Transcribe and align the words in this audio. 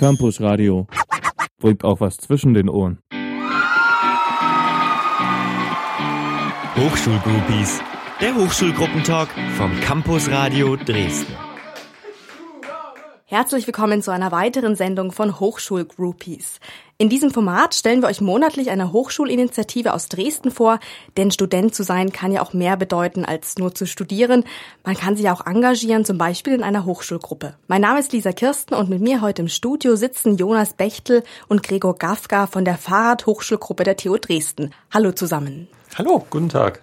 Campus 0.00 0.40
Radio. 0.40 0.86
Bringt 1.58 1.84
auch 1.84 2.00
was 2.00 2.16
zwischen 2.16 2.54
den 2.54 2.70
Ohren. 2.70 3.02
Hochschulgroupies. 6.74 7.82
Der 8.18 8.34
Hochschulgruppentag 8.34 9.28
vom 9.58 9.78
Campus 9.82 10.30
Radio 10.30 10.76
Dresden. 10.76 11.49
Herzlich 13.30 13.64
willkommen 13.68 14.02
zu 14.02 14.10
einer 14.10 14.32
weiteren 14.32 14.74
Sendung 14.74 15.12
von 15.12 15.38
Hochschulgroupies. 15.38 16.58
In 16.98 17.08
diesem 17.08 17.30
Format 17.30 17.76
stellen 17.76 18.02
wir 18.02 18.08
euch 18.08 18.20
monatlich 18.20 18.70
eine 18.70 18.92
Hochschulinitiative 18.92 19.94
aus 19.94 20.08
Dresden 20.08 20.50
vor, 20.50 20.80
denn 21.16 21.30
Student 21.30 21.72
zu 21.72 21.84
sein 21.84 22.10
kann 22.10 22.32
ja 22.32 22.42
auch 22.42 22.54
mehr 22.54 22.76
bedeuten 22.76 23.24
als 23.24 23.56
nur 23.56 23.72
zu 23.72 23.86
studieren. 23.86 24.42
Man 24.82 24.96
kann 24.96 25.16
sich 25.16 25.30
auch 25.30 25.46
engagieren, 25.46 26.04
zum 26.04 26.18
Beispiel 26.18 26.54
in 26.54 26.64
einer 26.64 26.84
Hochschulgruppe. 26.84 27.54
Mein 27.68 27.82
Name 27.82 28.00
ist 28.00 28.12
Lisa 28.12 28.32
Kirsten 28.32 28.74
und 28.74 28.90
mit 28.90 29.00
mir 29.00 29.20
heute 29.20 29.42
im 29.42 29.48
Studio 29.48 29.94
sitzen 29.94 30.36
Jonas 30.36 30.72
Bechtel 30.72 31.22
und 31.46 31.62
Gregor 31.62 31.96
Gafka 31.96 32.48
von 32.48 32.64
der 32.64 32.78
Fahrradhochschulgruppe 32.78 33.84
der 33.84 33.96
TU 33.96 34.16
Dresden. 34.16 34.74
Hallo 34.92 35.12
zusammen. 35.12 35.68
Hallo, 35.96 36.26
guten 36.30 36.48
Tag. 36.48 36.80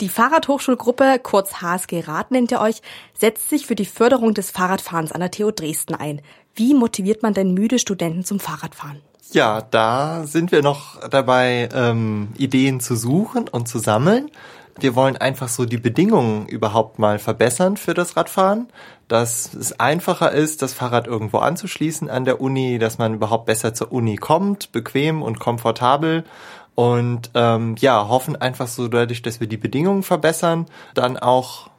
Die 0.00 0.08
Fahrradhochschulgruppe, 0.08 1.20
kurz 1.22 1.62
HSG 1.62 2.00
Rad 2.00 2.32
nennt 2.32 2.50
ihr 2.50 2.60
euch, 2.60 2.82
setzt 3.16 3.48
sich 3.48 3.66
für 3.66 3.76
die 3.76 3.86
Förderung 3.86 4.34
des 4.34 4.50
Fahrradfahrens 4.50 5.12
an 5.12 5.20
der 5.20 5.30
TU 5.30 5.52
Dresden 5.52 5.94
ein. 5.94 6.20
Wie 6.56 6.74
motiviert 6.74 7.22
man 7.22 7.32
denn 7.32 7.54
müde 7.54 7.78
Studenten 7.78 8.24
zum 8.24 8.40
Fahrradfahren? 8.40 9.00
Ja, 9.30 9.62
da 9.62 10.26
sind 10.26 10.50
wir 10.50 10.62
noch 10.62 11.08
dabei, 11.08 11.68
ähm, 11.72 12.32
Ideen 12.36 12.80
zu 12.80 12.96
suchen 12.96 13.48
und 13.48 13.68
zu 13.68 13.78
sammeln. 13.78 14.30
Wir 14.80 14.96
wollen 14.96 15.16
einfach 15.16 15.48
so 15.48 15.64
die 15.64 15.78
Bedingungen 15.78 16.48
überhaupt 16.48 16.98
mal 16.98 17.20
verbessern 17.20 17.76
für 17.76 17.94
das 17.94 18.16
Radfahren, 18.16 18.68
dass 19.06 19.54
es 19.54 19.78
einfacher 19.78 20.32
ist, 20.32 20.62
das 20.62 20.74
Fahrrad 20.74 21.06
irgendwo 21.06 21.38
anzuschließen 21.38 22.10
an 22.10 22.24
der 22.24 22.40
Uni, 22.40 22.80
dass 22.80 22.98
man 22.98 23.14
überhaupt 23.14 23.46
besser 23.46 23.74
zur 23.74 23.92
Uni 23.92 24.16
kommt, 24.16 24.72
bequem 24.72 25.22
und 25.22 25.38
komfortabel 25.38 26.24
und 26.74 27.30
ähm, 27.34 27.76
ja, 27.78 28.08
hoffen 28.08 28.36
einfach 28.36 28.66
so 28.66 28.88
dadurch, 28.88 29.22
dass 29.22 29.40
wir 29.40 29.46
die 29.46 29.56
Bedingungen 29.56 30.02
verbessern, 30.02 30.66
dann 30.94 31.16
auch, 31.16 31.70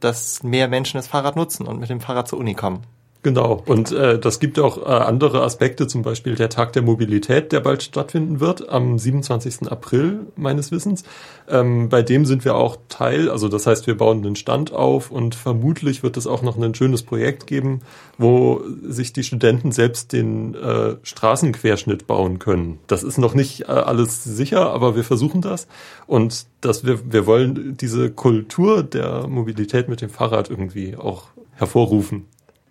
dass 0.00 0.42
mehr 0.42 0.68
Menschen 0.68 0.96
das 0.98 1.08
Fahrrad 1.08 1.36
nutzen 1.36 1.66
und 1.66 1.80
mit 1.80 1.90
dem 1.90 2.00
Fahrrad 2.00 2.28
zur 2.28 2.38
Uni 2.38 2.54
kommen. 2.54 2.82
Genau, 3.28 3.62
und 3.66 3.92
äh, 3.92 4.18
das 4.18 4.40
gibt 4.40 4.58
auch 4.58 4.78
äh, 4.78 4.84
andere 4.90 5.42
Aspekte, 5.42 5.86
zum 5.86 6.00
Beispiel 6.00 6.34
der 6.34 6.48
Tag 6.48 6.72
der 6.72 6.80
Mobilität, 6.80 7.52
der 7.52 7.60
bald 7.60 7.82
stattfinden 7.82 8.40
wird, 8.40 8.70
am 8.70 8.98
27. 8.98 9.70
April 9.70 10.20
meines 10.34 10.72
Wissens. 10.72 11.04
Ähm, 11.46 11.90
bei 11.90 12.00
dem 12.00 12.24
sind 12.24 12.46
wir 12.46 12.54
auch 12.54 12.78
Teil, 12.88 13.28
also 13.28 13.48
das 13.48 13.66
heißt, 13.66 13.86
wir 13.86 13.98
bauen 13.98 14.24
einen 14.24 14.34
Stand 14.34 14.72
auf 14.72 15.10
und 15.10 15.34
vermutlich 15.34 16.02
wird 16.02 16.16
es 16.16 16.26
auch 16.26 16.40
noch 16.40 16.56
ein 16.56 16.74
schönes 16.74 17.02
Projekt 17.02 17.46
geben, 17.46 17.82
wo 18.16 18.62
sich 18.82 19.12
die 19.12 19.24
Studenten 19.24 19.72
selbst 19.72 20.14
den 20.14 20.54
äh, 20.54 20.96
Straßenquerschnitt 21.02 22.06
bauen 22.06 22.38
können. 22.38 22.78
Das 22.86 23.02
ist 23.02 23.18
noch 23.18 23.34
nicht 23.34 23.64
äh, 23.64 23.72
alles 23.72 24.24
sicher, 24.24 24.70
aber 24.70 24.96
wir 24.96 25.04
versuchen 25.04 25.42
das. 25.42 25.68
Und 26.06 26.46
dass 26.62 26.86
wir, 26.86 27.12
wir 27.12 27.26
wollen 27.26 27.76
diese 27.76 28.10
Kultur 28.10 28.82
der 28.82 29.28
Mobilität 29.28 29.90
mit 29.90 30.00
dem 30.00 30.08
Fahrrad 30.08 30.48
irgendwie 30.48 30.96
auch 30.96 31.24
hervorrufen. 31.56 32.24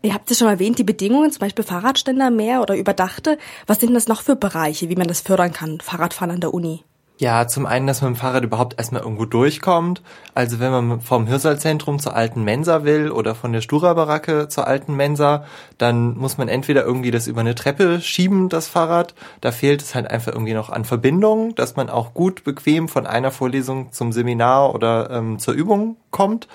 Ihr 0.07 0.13
habt 0.13 0.31
es 0.31 0.37
schon 0.37 0.47
erwähnt, 0.47 0.79
die 0.79 0.85
Bedingungen, 0.85 1.31
zum 1.31 1.41
Beispiel 1.41 1.65
Fahrradständer 1.65 2.31
mehr 2.31 2.61
oder 2.61 2.77
überdachte. 2.77 3.37
Was 3.65 3.81
sind 3.81 3.93
das 3.93 4.07
noch 4.07 4.21
für 4.21 4.37
Bereiche, 4.37 4.87
wie 4.87 4.95
man 4.95 5.09
das 5.09 5.19
fördern 5.19 5.51
kann, 5.51 5.81
Fahrradfahren 5.81 6.31
an 6.31 6.39
der 6.39 6.53
Uni? 6.53 6.85
Ja, 7.17 7.45
zum 7.45 7.65
einen, 7.65 7.87
dass 7.87 8.01
man 8.01 8.11
mit 8.11 8.17
dem 8.17 8.21
Fahrrad 8.21 8.45
überhaupt 8.45 8.77
erstmal 8.77 9.01
irgendwo 9.01 9.25
durchkommt. 9.25 10.01
Also 10.33 10.61
wenn 10.61 10.71
man 10.71 11.01
vom 11.01 11.27
Hirsal-Zentrum 11.27 11.99
zur 11.99 12.15
alten 12.15 12.45
Mensa 12.45 12.85
will 12.85 13.11
oder 13.11 13.35
von 13.35 13.51
der 13.51 13.59
Stura-Baracke 13.59 14.47
zur 14.47 14.65
alten 14.65 14.95
Mensa, 14.95 15.43
dann 15.77 16.17
muss 16.17 16.37
man 16.37 16.47
entweder 16.47 16.85
irgendwie 16.85 17.11
das 17.11 17.27
über 17.27 17.41
eine 17.41 17.55
Treppe 17.55 17.99
schieben, 17.99 18.47
das 18.47 18.69
Fahrrad. 18.69 19.13
Da 19.41 19.51
fehlt 19.51 19.81
es 19.81 19.93
halt 19.93 20.09
einfach 20.09 20.31
irgendwie 20.31 20.53
noch 20.53 20.69
an 20.69 20.85
Verbindungen, 20.85 21.53
dass 21.55 21.75
man 21.75 21.89
auch 21.89 22.13
gut 22.13 22.45
bequem 22.45 22.87
von 22.87 23.05
einer 23.05 23.31
Vorlesung 23.31 23.91
zum 23.91 24.13
Seminar 24.13 24.73
oder 24.73 25.09
ähm, 25.09 25.37
zur 25.37 25.53
Übung 25.53 25.97
kommt 26.11 26.47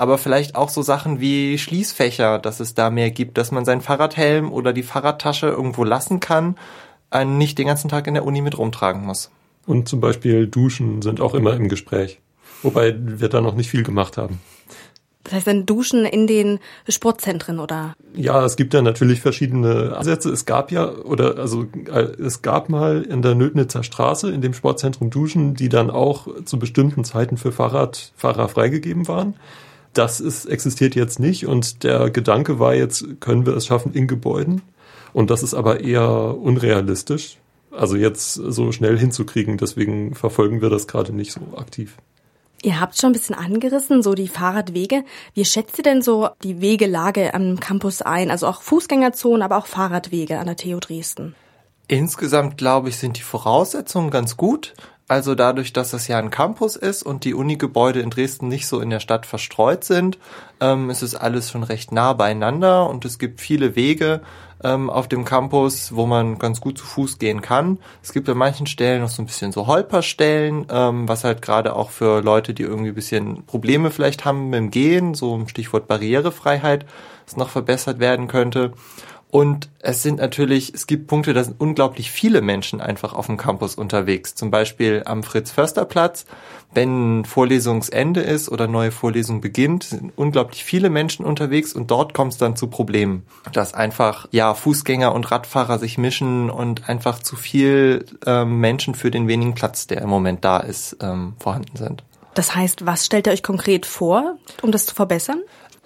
aber 0.00 0.16
vielleicht 0.16 0.54
auch 0.54 0.70
so 0.70 0.80
Sachen 0.80 1.20
wie 1.20 1.58
Schließfächer, 1.58 2.38
dass 2.38 2.58
es 2.58 2.72
da 2.72 2.88
mehr 2.88 3.10
gibt, 3.10 3.36
dass 3.36 3.52
man 3.52 3.66
seinen 3.66 3.82
Fahrradhelm 3.82 4.50
oder 4.50 4.72
die 4.72 4.82
Fahrradtasche 4.82 5.48
irgendwo 5.48 5.84
lassen 5.84 6.20
kann, 6.20 6.56
einen 7.10 7.36
nicht 7.36 7.58
den 7.58 7.66
ganzen 7.66 7.90
Tag 7.90 8.06
in 8.06 8.14
der 8.14 8.24
Uni 8.24 8.40
mit 8.40 8.56
rumtragen 8.56 9.04
muss. 9.04 9.30
Und 9.66 9.90
zum 9.90 10.00
Beispiel 10.00 10.46
Duschen 10.46 11.02
sind 11.02 11.20
auch 11.20 11.34
immer 11.34 11.52
im 11.52 11.68
Gespräch, 11.68 12.18
wobei 12.62 12.96
wir 12.98 13.28
da 13.28 13.42
noch 13.42 13.54
nicht 13.54 13.68
viel 13.68 13.82
gemacht 13.82 14.16
haben. 14.16 14.40
Das 15.24 15.34
heißt 15.34 15.46
dann 15.48 15.66
Duschen 15.66 16.06
in 16.06 16.26
den 16.26 16.60
Sportzentren 16.88 17.58
oder? 17.58 17.92
Ja, 18.14 18.42
es 18.42 18.56
gibt 18.56 18.72
ja 18.72 18.80
natürlich 18.80 19.20
verschiedene 19.20 19.94
Ansätze. 19.98 20.30
Es 20.30 20.46
gab 20.46 20.72
ja, 20.72 20.90
oder 20.90 21.36
also 21.36 21.66
äh, 21.92 22.04
es 22.22 22.40
gab 22.40 22.70
mal 22.70 23.02
in 23.02 23.20
der 23.20 23.34
Nötnitzer 23.34 23.82
Straße 23.82 24.30
in 24.30 24.40
dem 24.40 24.54
Sportzentrum 24.54 25.10
Duschen, 25.10 25.52
die 25.52 25.68
dann 25.68 25.90
auch 25.90 26.26
zu 26.46 26.58
bestimmten 26.58 27.04
Zeiten 27.04 27.36
für 27.36 27.52
Fahrradfahrer 27.52 28.48
freigegeben 28.48 29.08
waren 29.08 29.34
das 29.92 30.20
ist, 30.20 30.46
existiert 30.46 30.94
jetzt 30.94 31.18
nicht 31.18 31.46
und 31.46 31.82
der 31.82 32.10
Gedanke 32.10 32.58
war 32.58 32.74
jetzt, 32.74 33.20
können 33.20 33.46
wir 33.46 33.56
es 33.56 33.66
schaffen 33.66 33.92
in 33.92 34.06
Gebäuden? 34.06 34.62
Und 35.12 35.30
das 35.30 35.42
ist 35.42 35.54
aber 35.54 35.80
eher 35.80 36.36
unrealistisch, 36.38 37.38
also 37.72 37.96
jetzt 37.96 38.34
so 38.34 38.70
schnell 38.70 38.98
hinzukriegen. 38.98 39.58
Deswegen 39.58 40.14
verfolgen 40.14 40.62
wir 40.62 40.70
das 40.70 40.86
gerade 40.86 41.12
nicht 41.12 41.32
so 41.32 41.40
aktiv. 41.56 41.96
Ihr 42.62 42.78
habt 42.78 42.98
schon 42.98 43.10
ein 43.10 43.14
bisschen 43.14 43.34
angerissen, 43.34 44.02
so 44.02 44.14
die 44.14 44.28
Fahrradwege. 44.28 45.04
Wie 45.34 45.44
schätzt 45.44 45.78
ihr 45.78 45.84
denn 45.84 46.02
so 46.02 46.28
die 46.42 46.60
Wegelage 46.60 47.32
am 47.32 47.58
Campus 47.58 48.02
ein? 48.02 48.30
Also 48.30 48.46
auch 48.46 48.60
Fußgängerzonen, 48.60 49.42
aber 49.42 49.56
auch 49.56 49.66
Fahrradwege 49.66 50.38
an 50.38 50.46
der 50.46 50.56
TU 50.56 50.78
Dresden? 50.78 51.34
Insgesamt 51.88 52.58
glaube 52.58 52.90
ich, 52.90 52.98
sind 52.98 53.16
die 53.16 53.22
Voraussetzungen 53.22 54.10
ganz 54.10 54.36
gut. 54.36 54.74
Also 55.10 55.34
dadurch, 55.34 55.72
dass 55.72 55.90
das 55.90 56.06
ja 56.06 56.20
ein 56.20 56.30
Campus 56.30 56.76
ist 56.76 57.02
und 57.02 57.24
die 57.24 57.34
Unigebäude 57.34 57.98
in 57.98 58.10
Dresden 58.10 58.46
nicht 58.46 58.68
so 58.68 58.78
in 58.78 58.90
der 58.90 59.00
Stadt 59.00 59.26
verstreut 59.26 59.82
sind, 59.82 60.18
ähm, 60.60 60.88
ist 60.88 61.02
es 61.02 61.16
alles 61.16 61.50
schon 61.50 61.64
recht 61.64 61.90
nah 61.90 62.12
beieinander 62.12 62.88
und 62.88 63.04
es 63.04 63.18
gibt 63.18 63.40
viele 63.40 63.74
Wege 63.74 64.20
ähm, 64.62 64.88
auf 64.88 65.08
dem 65.08 65.24
Campus, 65.24 65.96
wo 65.96 66.06
man 66.06 66.38
ganz 66.38 66.60
gut 66.60 66.78
zu 66.78 66.84
Fuß 66.84 67.18
gehen 67.18 67.42
kann. 67.42 67.80
Es 68.04 68.12
gibt 68.12 68.28
an 68.28 68.38
manchen 68.38 68.68
Stellen 68.68 69.02
noch 69.02 69.08
so 69.08 69.20
ein 69.20 69.26
bisschen 69.26 69.50
so 69.50 69.66
Holperstellen, 69.66 70.66
ähm, 70.70 71.08
was 71.08 71.24
halt 71.24 71.42
gerade 71.42 71.74
auch 71.74 71.90
für 71.90 72.22
Leute, 72.22 72.54
die 72.54 72.62
irgendwie 72.62 72.90
ein 72.90 72.94
bisschen 72.94 73.44
Probleme 73.46 73.90
vielleicht 73.90 74.24
haben 74.24 74.48
mit 74.48 74.58
dem 74.58 74.70
Gehen, 74.70 75.14
so 75.14 75.34
im 75.34 75.48
Stichwort 75.48 75.88
Barrierefreiheit, 75.88 76.86
es 77.26 77.36
noch 77.36 77.48
verbessert 77.48 77.98
werden 77.98 78.28
könnte. 78.28 78.74
Und 79.30 79.68
es 79.78 80.02
sind 80.02 80.18
natürlich, 80.18 80.74
es 80.74 80.88
gibt 80.88 81.06
Punkte, 81.06 81.32
da 81.32 81.44
sind 81.44 81.60
unglaublich 81.60 82.10
viele 82.10 82.40
Menschen 82.40 82.80
einfach 82.80 83.12
auf 83.12 83.26
dem 83.26 83.36
Campus 83.36 83.76
unterwegs. 83.76 84.34
Zum 84.34 84.50
Beispiel 84.50 85.02
am 85.06 85.22
Fritz-Förster-Platz. 85.22 86.26
Wenn 86.72 87.24
Vorlesungsende 87.24 88.20
ist 88.20 88.48
oder 88.48 88.66
neue 88.66 88.90
Vorlesung 88.90 89.40
beginnt, 89.40 89.84
sind 89.84 90.12
unglaublich 90.16 90.64
viele 90.64 90.90
Menschen 90.90 91.24
unterwegs 91.24 91.72
und 91.72 91.90
dort 91.90 92.12
kommt 92.12 92.32
es 92.32 92.38
dann 92.38 92.56
zu 92.56 92.66
Problemen. 92.66 93.24
Dass 93.52 93.72
einfach, 93.72 94.26
ja, 94.32 94.54
Fußgänger 94.54 95.14
und 95.14 95.30
Radfahrer 95.30 95.78
sich 95.78 95.96
mischen 95.96 96.50
und 96.50 96.88
einfach 96.88 97.20
zu 97.20 97.36
viel 97.36 98.06
ähm, 98.26 98.58
Menschen 98.58 98.94
für 98.94 99.12
den 99.12 99.28
wenigen 99.28 99.54
Platz, 99.54 99.86
der 99.86 100.02
im 100.02 100.08
Moment 100.08 100.44
da 100.44 100.58
ist, 100.58 100.96
ähm, 101.00 101.34
vorhanden 101.38 101.76
sind. 101.76 102.02
Das 102.34 102.54
heißt, 102.54 102.86
was 102.86 103.06
stellt 103.06 103.26
ihr 103.26 103.32
euch 103.32 103.42
konkret 103.42 103.86
vor, 103.86 104.36
um 104.62 104.72
das 104.72 104.86
zu 104.86 104.94
verbessern? 104.94 105.40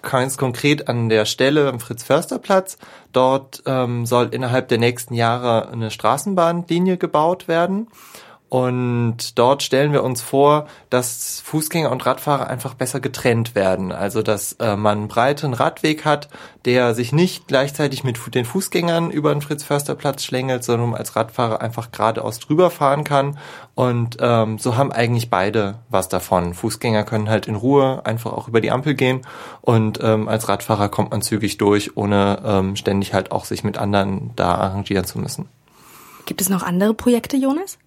Ganz 0.09 0.37
konkret 0.37 0.87
an 0.87 1.09
der 1.09 1.25
Stelle 1.25 1.67
am 1.67 1.79
Fritz-Förster-Platz. 1.79 2.77
Dort 3.11 3.63
ähm, 3.65 4.05
soll 4.05 4.29
innerhalb 4.31 4.69
der 4.69 4.77
nächsten 4.77 5.13
Jahre 5.13 5.69
eine 5.69 5.91
Straßenbahnlinie 5.91 6.97
gebaut 6.97 7.47
werden. 7.47 7.87
Und 8.55 9.37
dort 9.37 9.63
stellen 9.63 9.91
wir 9.91 10.01
uns 10.01 10.21
vor, 10.21 10.67
dass 10.89 11.41
Fußgänger 11.43 11.91
und 11.91 12.05
Radfahrer 12.05 12.47
einfach 12.47 12.73
besser 12.73 13.01
getrennt 13.01 13.53
werden. 13.53 13.91
Also 13.91 14.21
dass 14.21 14.53
äh, 14.53 14.77
man 14.77 14.97
einen 14.97 15.07
breiten 15.09 15.53
Radweg 15.53 16.05
hat, 16.05 16.29
der 16.63 16.95
sich 16.95 17.11
nicht 17.11 17.49
gleichzeitig 17.49 18.05
mit 18.05 18.17
den 18.33 18.45
Fußgängern 18.45 19.11
über 19.11 19.33
den 19.33 19.41
Fritz-Förster-Platz 19.41 20.23
schlängelt, 20.23 20.63
sondern 20.63 20.93
als 20.93 21.17
Radfahrer 21.17 21.59
einfach 21.59 21.91
geradeaus 21.91 22.39
drüber 22.39 22.71
fahren 22.71 23.03
kann. 23.03 23.37
Und 23.73 24.19
ähm, 24.21 24.57
so 24.57 24.77
haben 24.77 24.93
eigentlich 24.93 25.29
beide 25.29 25.79
was 25.89 26.07
davon. 26.07 26.53
Fußgänger 26.53 27.03
können 27.03 27.29
halt 27.29 27.47
in 27.47 27.55
Ruhe 27.55 28.05
einfach 28.05 28.31
auch 28.31 28.47
über 28.47 28.61
die 28.61 28.71
Ampel 28.71 28.93
gehen 28.93 29.23
und 29.63 29.99
ähm, 30.01 30.29
als 30.29 30.47
Radfahrer 30.47 30.87
kommt 30.87 31.11
man 31.11 31.21
zügig 31.21 31.57
durch, 31.57 31.97
ohne 31.97 32.41
ähm, 32.45 32.77
ständig 32.77 33.13
halt 33.13 33.33
auch 33.33 33.43
sich 33.43 33.65
mit 33.65 33.77
anderen 33.77 34.31
da 34.37 34.55
arrangieren 34.55 35.03
zu 35.03 35.19
müssen. 35.19 35.49
Gibt 36.25 36.39
es 36.39 36.47
noch 36.47 36.63
andere 36.63 36.93
Projekte, 36.93 37.35
Jonas? 37.35 37.77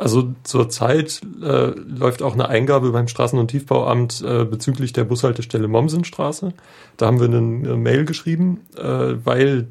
Also 0.00 0.32
zurzeit 0.44 1.20
äh, 1.42 1.72
läuft 1.72 2.22
auch 2.22 2.32
eine 2.32 2.48
Eingabe 2.48 2.90
beim 2.90 3.06
Straßen- 3.06 3.38
und 3.38 3.48
Tiefbauamt 3.48 4.22
äh, 4.22 4.46
bezüglich 4.46 4.94
der 4.94 5.04
Bushaltestelle 5.04 5.68
Mommsenstraße. 5.68 6.54
Da 6.96 7.06
haben 7.06 7.20
wir 7.20 7.26
eine, 7.26 7.36
eine 7.36 7.76
Mail 7.76 8.06
geschrieben, 8.06 8.62
äh, 8.78 8.82
weil 8.82 9.66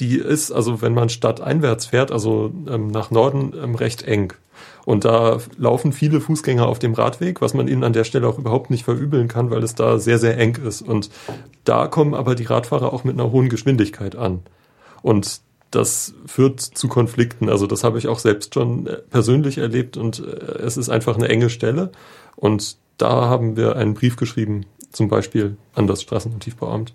die 0.00 0.16
ist, 0.16 0.50
also 0.50 0.82
wenn 0.82 0.94
man 0.94 1.10
stadteinwärts 1.10 1.86
fährt, 1.86 2.10
also 2.10 2.52
ähm, 2.68 2.88
nach 2.88 3.12
Norden, 3.12 3.52
ähm, 3.62 3.76
recht 3.76 4.02
eng. 4.02 4.32
Und 4.84 5.04
da 5.04 5.38
laufen 5.56 5.92
viele 5.92 6.20
Fußgänger 6.20 6.66
auf 6.66 6.80
dem 6.80 6.94
Radweg, 6.94 7.40
was 7.40 7.54
man 7.54 7.68
ihnen 7.68 7.84
an 7.84 7.92
der 7.92 8.02
Stelle 8.02 8.26
auch 8.26 8.38
überhaupt 8.38 8.70
nicht 8.70 8.84
verübeln 8.84 9.28
kann, 9.28 9.52
weil 9.52 9.62
es 9.62 9.76
da 9.76 10.00
sehr, 10.00 10.18
sehr 10.18 10.36
eng 10.38 10.56
ist. 10.56 10.82
Und 10.82 11.08
da 11.62 11.86
kommen 11.86 12.14
aber 12.14 12.34
die 12.34 12.46
Radfahrer 12.46 12.92
auch 12.92 13.04
mit 13.04 13.14
einer 13.14 13.30
hohen 13.30 13.48
Geschwindigkeit 13.48 14.16
an. 14.16 14.40
Und 15.02 15.40
das 15.70 16.14
führt 16.26 16.60
zu 16.60 16.88
Konflikten. 16.88 17.48
Also 17.48 17.66
das 17.66 17.84
habe 17.84 17.98
ich 17.98 18.08
auch 18.08 18.18
selbst 18.18 18.54
schon 18.54 18.86
äh, 18.86 18.96
persönlich 19.10 19.58
erlebt 19.58 19.96
und 19.96 20.20
äh, 20.20 20.62
es 20.62 20.76
ist 20.76 20.88
einfach 20.88 21.16
eine 21.16 21.28
enge 21.28 21.50
Stelle. 21.50 21.90
Und 22.36 22.76
da 22.96 23.28
haben 23.28 23.56
wir 23.56 23.76
einen 23.76 23.94
Brief 23.94 24.16
geschrieben, 24.16 24.66
zum 24.92 25.08
Beispiel 25.08 25.56
an 25.74 25.86
das 25.86 26.02
Straßen- 26.02 26.32
und 26.32 26.40
Tiefbauamt. 26.40 26.92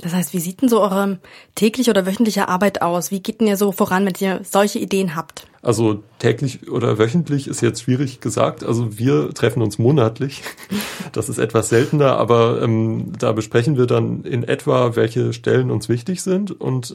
Das 0.00 0.12
heißt, 0.12 0.32
wie 0.34 0.40
sieht 0.40 0.60
denn 0.60 0.68
so 0.68 0.80
eure 0.80 1.18
tägliche 1.54 1.90
oder 1.90 2.04
wöchentliche 2.04 2.48
Arbeit 2.48 2.82
aus? 2.82 3.10
Wie 3.10 3.20
geht 3.20 3.40
denn 3.40 3.46
ihr 3.46 3.56
so 3.56 3.70
voran, 3.70 4.04
wenn 4.04 4.14
ihr 4.18 4.40
solche 4.42 4.78
Ideen 4.78 5.14
habt? 5.14 5.46
Also 5.62 6.02
täglich 6.18 6.68
oder 6.70 6.98
wöchentlich 6.98 7.46
ist 7.48 7.62
jetzt 7.62 7.82
schwierig 7.82 8.20
gesagt. 8.20 8.64
Also 8.64 8.98
wir 8.98 9.32
treffen 9.32 9.62
uns 9.62 9.78
monatlich. 9.78 10.42
Das 11.14 11.28
ist 11.28 11.38
etwas 11.38 11.68
seltener, 11.68 12.16
aber 12.16 12.60
ähm, 12.60 13.12
da 13.16 13.30
besprechen 13.30 13.78
wir 13.78 13.86
dann 13.86 14.24
in 14.24 14.42
etwa, 14.42 14.96
welche 14.96 15.32
Stellen 15.32 15.70
uns 15.70 15.88
wichtig 15.88 16.22
sind 16.22 16.60
und 16.60 16.92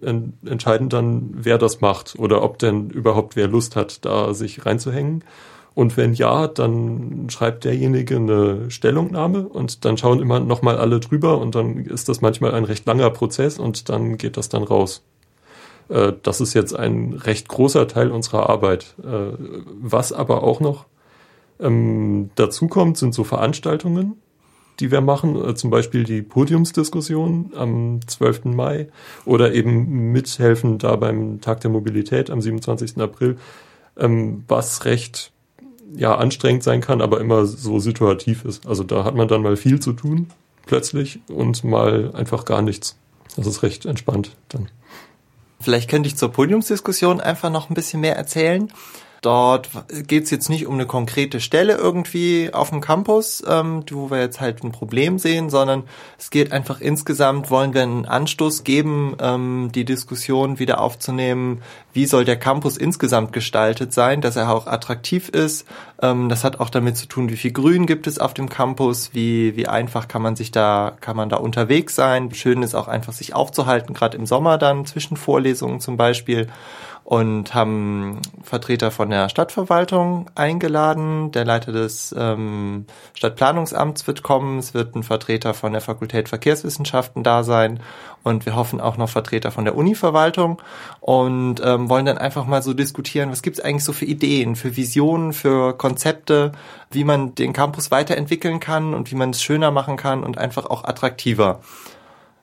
ähm, 0.00 0.34
entscheiden 0.46 0.88
dann, 0.88 1.30
wer 1.32 1.58
das 1.58 1.80
macht 1.80 2.14
oder 2.20 2.44
ob 2.44 2.60
denn 2.60 2.88
überhaupt 2.90 3.34
wer 3.34 3.48
Lust 3.48 3.74
hat, 3.74 4.04
da 4.04 4.32
sich 4.32 4.64
reinzuhängen. 4.64 5.24
Und 5.74 5.96
wenn 5.96 6.14
ja, 6.14 6.46
dann 6.46 7.26
schreibt 7.30 7.64
derjenige 7.64 8.14
eine 8.14 8.70
Stellungnahme 8.70 9.48
und 9.48 9.84
dann 9.84 9.96
schauen 9.96 10.20
immer 10.20 10.38
nochmal 10.38 10.78
alle 10.78 11.00
drüber 11.00 11.38
und 11.38 11.56
dann 11.56 11.78
ist 11.78 12.08
das 12.08 12.20
manchmal 12.20 12.54
ein 12.54 12.64
recht 12.64 12.86
langer 12.86 13.10
Prozess 13.10 13.58
und 13.58 13.88
dann 13.88 14.18
geht 14.18 14.36
das 14.36 14.48
dann 14.48 14.62
raus. 14.62 15.02
Äh, 15.88 16.12
das 16.22 16.40
ist 16.40 16.54
jetzt 16.54 16.76
ein 16.76 17.12
recht 17.12 17.48
großer 17.48 17.88
Teil 17.88 18.12
unserer 18.12 18.48
Arbeit. 18.48 18.94
Äh, 19.02 19.32
was 19.80 20.12
aber 20.12 20.44
auch 20.44 20.60
noch 20.60 20.84
ähm, 21.60 22.30
dazu 22.34 22.68
kommt, 22.68 22.98
sind 22.98 23.14
so 23.14 23.24
Veranstaltungen, 23.24 24.20
die 24.80 24.90
wir 24.90 25.00
machen, 25.00 25.36
äh, 25.36 25.54
zum 25.54 25.70
Beispiel 25.70 26.04
die 26.04 26.22
Podiumsdiskussion 26.22 27.52
am 27.56 28.00
12. 28.06 28.44
Mai 28.46 28.88
oder 29.24 29.52
eben 29.54 30.12
mithelfen 30.12 30.78
da 30.78 30.96
beim 30.96 31.40
Tag 31.40 31.60
der 31.60 31.70
Mobilität 31.70 32.30
am 32.30 32.40
27. 32.40 33.00
April, 33.00 33.38
ähm, 33.96 34.44
was 34.46 34.84
recht 34.84 35.32
ja 35.94 36.16
anstrengend 36.16 36.62
sein 36.62 36.80
kann, 36.80 37.00
aber 37.00 37.20
immer 37.20 37.46
so 37.46 37.78
situativ 37.78 38.44
ist. 38.44 38.66
Also 38.66 38.84
da 38.84 39.04
hat 39.04 39.14
man 39.14 39.28
dann 39.28 39.42
mal 39.42 39.56
viel 39.56 39.80
zu 39.80 39.92
tun 39.92 40.28
plötzlich 40.66 41.20
und 41.28 41.64
mal 41.64 42.14
einfach 42.14 42.44
gar 42.44 42.62
nichts. 42.62 42.96
Das 43.36 43.46
ist 43.46 43.62
recht 43.62 43.86
entspannt 43.86 44.36
dann. 44.48 44.68
Vielleicht 45.60 45.90
könnte 45.90 46.08
ich 46.08 46.16
zur 46.16 46.30
Podiumsdiskussion 46.30 47.20
einfach 47.20 47.50
noch 47.50 47.68
ein 47.68 47.74
bisschen 47.74 48.00
mehr 48.00 48.16
erzählen. 48.16 48.70
Dort 49.20 49.68
geht 50.06 50.24
es 50.24 50.30
jetzt 50.30 50.48
nicht 50.48 50.66
um 50.66 50.74
eine 50.74 50.86
konkrete 50.86 51.40
Stelle 51.40 51.74
irgendwie 51.74 52.50
auf 52.52 52.70
dem 52.70 52.80
Campus, 52.80 53.42
ähm, 53.48 53.84
wo 53.90 54.10
wir 54.10 54.20
jetzt 54.20 54.40
halt 54.40 54.62
ein 54.62 54.70
Problem 54.70 55.18
sehen, 55.18 55.50
sondern 55.50 55.84
es 56.18 56.30
geht 56.30 56.52
einfach 56.52 56.80
insgesamt, 56.80 57.50
wollen 57.50 57.74
wir 57.74 57.82
einen 57.82 58.06
Anstoß 58.06 58.62
geben, 58.62 59.16
ähm, 59.20 59.70
die 59.74 59.84
Diskussion 59.84 60.60
wieder 60.60 60.80
aufzunehmen, 60.80 61.62
wie 61.92 62.06
soll 62.06 62.24
der 62.24 62.38
Campus 62.38 62.76
insgesamt 62.76 63.32
gestaltet 63.32 63.92
sein, 63.92 64.20
dass 64.20 64.36
er 64.36 64.52
auch 64.52 64.68
attraktiv 64.68 65.28
ist. 65.30 65.66
Ähm, 66.00 66.28
das 66.28 66.44
hat 66.44 66.60
auch 66.60 66.70
damit 66.70 66.96
zu 66.96 67.06
tun, 67.06 67.28
wie 67.28 67.36
viel 67.36 67.52
Grün 67.52 67.86
gibt 67.86 68.06
es 68.06 68.20
auf 68.20 68.34
dem 68.34 68.48
Campus, 68.48 69.10
wie, 69.14 69.56
wie 69.56 69.66
einfach 69.66 70.06
kann 70.06 70.22
man 70.22 70.36
sich 70.36 70.52
da, 70.52 70.96
kann 71.00 71.16
man 71.16 71.28
da 71.28 71.38
unterwegs 71.38 71.96
sein. 71.96 72.32
Schön 72.34 72.62
ist 72.62 72.76
auch 72.76 72.86
einfach 72.86 73.12
sich 73.12 73.34
aufzuhalten, 73.34 73.94
gerade 73.94 74.16
im 74.16 74.26
Sommer 74.26 74.58
dann 74.58 74.86
zwischen 74.86 75.16
Vorlesungen 75.16 75.80
zum 75.80 75.96
Beispiel 75.96 76.46
und 77.04 77.54
haben 77.54 78.20
Vertreter 78.42 78.90
von 78.90 79.10
der 79.10 79.28
Stadtverwaltung 79.28 80.30
eingeladen. 80.34 81.32
Der 81.32 81.44
Leiter 81.44 81.72
des 81.72 82.14
ähm, 82.16 82.86
Stadtplanungsamts 83.14 84.06
wird 84.06 84.22
kommen. 84.22 84.58
Es 84.58 84.74
wird 84.74 84.94
ein 84.94 85.02
Vertreter 85.02 85.54
von 85.54 85.72
der 85.72 85.80
Fakultät 85.80 86.28
Verkehrswissenschaften 86.28 87.22
da 87.22 87.44
sein. 87.44 87.80
Und 88.22 88.44
wir 88.44 88.56
hoffen 88.56 88.80
auch 88.80 88.96
noch 88.96 89.08
Vertreter 89.08 89.50
von 89.50 89.64
der 89.64 89.76
Univerwaltung 89.76 90.60
und 91.00 91.62
ähm, 91.64 91.88
wollen 91.88 92.04
dann 92.04 92.18
einfach 92.18 92.46
mal 92.46 92.62
so 92.62 92.74
diskutieren, 92.74 93.30
was 93.30 93.42
gibt 93.42 93.58
es 93.58 93.64
eigentlich 93.64 93.84
so 93.84 93.92
für 93.92 94.04
Ideen, 94.04 94.54
für 94.56 94.76
Visionen, 94.76 95.32
für 95.32 95.78
Konzepte, 95.78 96.52
wie 96.90 97.04
man 97.04 97.34
den 97.34 97.52
Campus 97.52 97.90
weiterentwickeln 97.90 98.60
kann 98.60 98.92
und 98.92 99.10
wie 99.10 99.16
man 99.16 99.30
es 99.30 99.42
schöner 99.42 99.70
machen 99.70 99.96
kann 99.96 100.24
und 100.24 100.36
einfach 100.36 100.66
auch 100.66 100.84
attraktiver. 100.84 101.60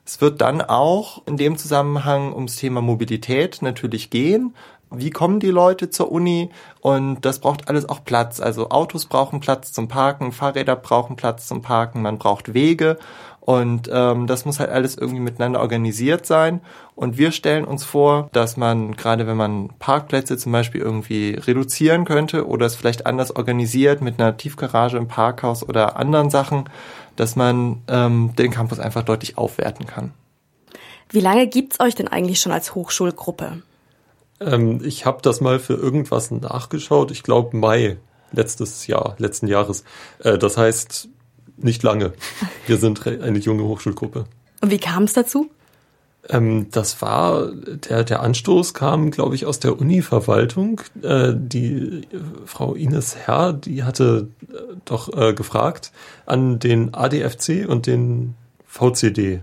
Es 0.06 0.22
wird 0.22 0.42
dann 0.42 0.62
auch 0.62 1.24
in 1.26 1.36
dem 1.36 1.58
Zusammenhang 1.58 2.32
ums 2.34 2.58
Thema 2.58 2.82
Mobilität 2.82 3.64
natürlich 3.64 4.12
gehen. 4.12 4.54
Wie 4.92 5.10
kommen 5.10 5.40
die 5.40 5.50
Leute 5.50 5.90
zur 5.90 6.12
Uni? 6.12 6.52
Und 6.80 7.22
das 7.26 7.40
braucht 7.40 7.68
alles 7.68 7.90
auch 7.90 8.06
Platz. 8.06 8.40
Also 8.40 8.70
Autos 8.70 9.08
brauchen 9.08 9.40
Platz 9.40 9.74
zum 9.74 9.88
Parken, 9.88 10.32
Fahrräder 10.32 10.76
brauchen 10.76 11.16
Platz 11.16 11.48
zum 11.48 11.64
Parken, 11.64 12.04
man 12.04 12.20
braucht 12.20 12.54
Wege. 12.54 13.00
Und 13.46 13.92
ähm, 13.94 14.26
das 14.26 14.44
muss 14.46 14.60
halt 14.60 14.72
alles 14.72 14.98
irgendwie 14.98 15.20
miteinander 15.20 15.60
organisiert 15.60 16.26
sein. 16.26 16.62
Und 16.96 17.20
wir 17.20 17.32
stellen 17.32 17.64
uns 17.64 17.84
vor, 17.84 18.28
dass 18.32 18.58
man, 18.58 18.96
gerade 18.96 19.28
wenn 19.28 19.38
man 19.38 19.70
Parkplätze 19.78 20.36
zum 20.36 20.52
Beispiel 20.52 20.82
irgendwie 20.82 21.36
reduzieren 21.36 22.06
könnte 22.06 22.48
oder 22.48 22.66
es 22.66 22.76
vielleicht 22.76 23.06
anders 23.06 23.36
organisiert 23.36 24.02
mit 24.02 24.20
einer 24.20 24.36
Tiefgarage 24.36 24.98
im 24.98 25.08
Parkhaus 25.08 25.62
oder 25.62 25.96
anderen 25.98 26.32
Sachen, 26.32 26.68
dass 27.18 27.36
man 27.36 27.84
ähm, 27.88 28.34
den 28.36 28.50
Campus 28.50 28.80
einfach 28.80 29.04
deutlich 29.04 29.38
aufwerten 29.38 29.86
kann. 29.86 30.12
Wie 31.10 31.20
lange 31.20 31.46
gibt's 31.46 31.80
euch 31.80 31.94
denn 31.94 32.08
eigentlich 32.08 32.42
schon 32.42 32.52
als 32.52 32.74
Hochschulgruppe? 32.74 33.62
Ähm, 34.40 34.82
ich 34.84 35.06
habe 35.06 35.20
das 35.22 35.40
mal 35.40 35.60
für 35.60 35.76
irgendwas 35.76 36.32
nachgeschaut. 36.32 37.12
Ich 37.12 37.22
glaube 37.22 37.56
Mai 37.56 37.98
letztes 38.32 38.88
Jahr, 38.88 39.14
letzten 39.20 39.46
Jahres. 39.46 39.84
Äh, 40.24 40.40
das 40.40 40.58
heißt 40.58 41.10
nicht 41.58 41.84
lange. 41.84 42.14
Wir 42.68 42.78
sind 42.78 43.06
eine 43.06 43.40
junge 43.40 43.64
Hochschulgruppe. 43.64 44.26
Und 44.62 44.72
wie 44.72 44.80
kam 44.80 45.04
es 45.04 45.14
dazu? 45.14 45.50
Ähm, 46.30 46.68
das 46.72 47.02
war, 47.02 47.52
der, 47.52 48.04
der 48.04 48.22
Anstoß 48.22 48.74
kam, 48.74 49.12
glaube 49.12 49.36
ich, 49.36 49.46
aus 49.46 49.60
der 49.60 49.80
Uni-Verwaltung. 49.80 50.82
Äh, 51.02 51.34
die 51.36 51.76
äh, 51.76 52.04
Frau 52.46 52.74
Ines 52.74 53.16
Herr, 53.16 53.54
die 53.54 53.84
hatte 53.84 54.30
äh, 54.50 54.56
doch 54.86 55.16
äh, 55.16 55.34
gefragt 55.34 55.92
an 56.26 56.60
den 56.60 56.94
ADFC 56.94 57.68
und 57.68 57.86
den 57.86 58.36
VCD. 58.66 59.42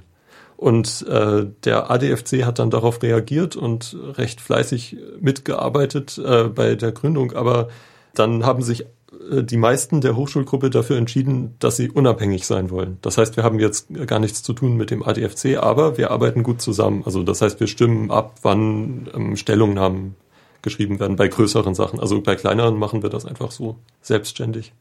Und 0.56 1.06
äh, 1.08 1.46
der 1.64 1.90
ADFC 1.90 2.44
hat 2.44 2.58
dann 2.58 2.70
darauf 2.70 3.02
reagiert 3.02 3.56
und 3.56 3.96
recht 4.16 4.40
fleißig 4.40 4.96
mitgearbeitet 5.20 6.18
äh, 6.18 6.44
bei 6.44 6.76
der 6.76 6.92
Gründung. 6.92 7.32
Aber 7.32 7.68
dann 8.14 8.46
haben 8.46 8.62
sich 8.62 8.86
die 9.30 9.56
meisten 9.56 10.00
der 10.00 10.16
Hochschulgruppe 10.16 10.70
dafür 10.70 10.96
entschieden, 10.96 11.54
dass 11.58 11.76
sie 11.76 11.90
unabhängig 11.90 12.46
sein 12.46 12.70
wollen. 12.70 12.98
Das 13.02 13.18
heißt, 13.18 13.36
wir 13.36 13.44
haben 13.44 13.58
jetzt 13.58 13.88
gar 14.06 14.18
nichts 14.18 14.42
zu 14.42 14.52
tun 14.52 14.76
mit 14.76 14.90
dem 14.90 15.02
ADFC, 15.02 15.58
aber 15.58 15.98
wir 15.98 16.10
arbeiten 16.10 16.42
gut 16.42 16.60
zusammen. 16.60 17.02
Also 17.04 17.22
das 17.22 17.42
heißt, 17.42 17.60
wir 17.60 17.66
stimmen 17.66 18.10
ab, 18.10 18.36
wann 18.42 19.08
ähm, 19.14 19.36
Stellungnahmen 19.36 20.16
geschrieben 20.62 20.98
werden 21.00 21.16
bei 21.16 21.28
größeren 21.28 21.74
Sachen. 21.74 22.00
Also 22.00 22.20
bei 22.20 22.36
kleineren 22.36 22.78
machen 22.78 23.02
wir 23.02 23.10
das 23.10 23.26
einfach 23.26 23.50
so 23.50 23.76
selbstständig. 24.00 24.72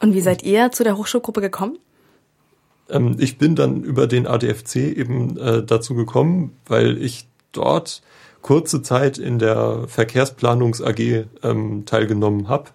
Und 0.00 0.14
wie 0.14 0.20
seid 0.20 0.42
ihr 0.42 0.72
zu 0.72 0.84
der 0.84 0.96
Hochschulgruppe 0.96 1.40
gekommen? 1.40 1.78
Ähm, 2.88 3.16
ich 3.18 3.38
bin 3.38 3.54
dann 3.54 3.82
über 3.82 4.06
den 4.06 4.26
ADFC 4.26 4.76
eben 4.76 5.38
äh, 5.38 5.62
dazu 5.62 5.94
gekommen, 5.94 6.56
weil 6.66 7.00
ich 7.00 7.28
dort 7.52 8.02
kurze 8.42 8.82
Zeit 8.82 9.18
in 9.18 9.38
der 9.38 9.84
Verkehrsplanungs 9.88 10.82
AG 10.82 11.26
ähm, 11.42 11.84
teilgenommen 11.84 12.48
habe 12.48 12.70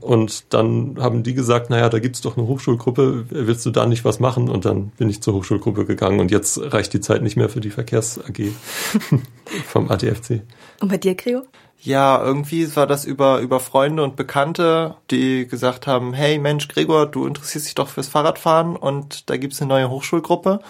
und 0.00 0.52
dann 0.52 0.96
haben 0.98 1.22
die 1.22 1.34
gesagt, 1.34 1.70
naja, 1.70 1.88
da 1.88 1.98
gibt's 1.98 2.20
doch 2.20 2.36
eine 2.36 2.46
Hochschulgruppe, 2.46 3.26
willst 3.30 3.66
du 3.66 3.70
da 3.70 3.86
nicht 3.86 4.04
was 4.04 4.20
machen? 4.20 4.48
Und 4.48 4.64
dann 4.64 4.88
bin 4.96 5.10
ich 5.10 5.22
zur 5.22 5.34
Hochschulgruppe 5.34 5.84
gegangen 5.84 6.20
und 6.20 6.30
jetzt 6.30 6.60
reicht 6.72 6.92
die 6.92 7.00
Zeit 7.00 7.22
nicht 7.22 7.36
mehr 7.36 7.48
für 7.48 7.60
die 7.60 7.70
Verkehrs 7.70 8.18
AG 8.18 8.52
vom 9.66 9.90
ADFC. 9.90 10.42
Und 10.80 10.88
bei 10.88 10.98
dir, 10.98 11.14
Creo? 11.14 11.42
Ja, 11.82 12.22
irgendwie 12.22 12.76
war 12.76 12.86
das 12.86 13.06
über, 13.06 13.40
über 13.40 13.58
Freunde 13.58 14.02
und 14.02 14.14
Bekannte, 14.14 14.96
die 15.10 15.46
gesagt 15.46 15.86
haben, 15.86 16.12
hey 16.12 16.38
Mensch, 16.38 16.68
Gregor, 16.68 17.06
du 17.06 17.26
interessierst 17.26 17.66
dich 17.66 17.74
doch 17.74 17.88
fürs 17.88 18.08
Fahrradfahren 18.08 18.76
und 18.76 19.30
da 19.30 19.38
gibt's 19.38 19.62
eine 19.62 19.70
neue 19.70 19.88
Hochschulgruppe 19.88 20.60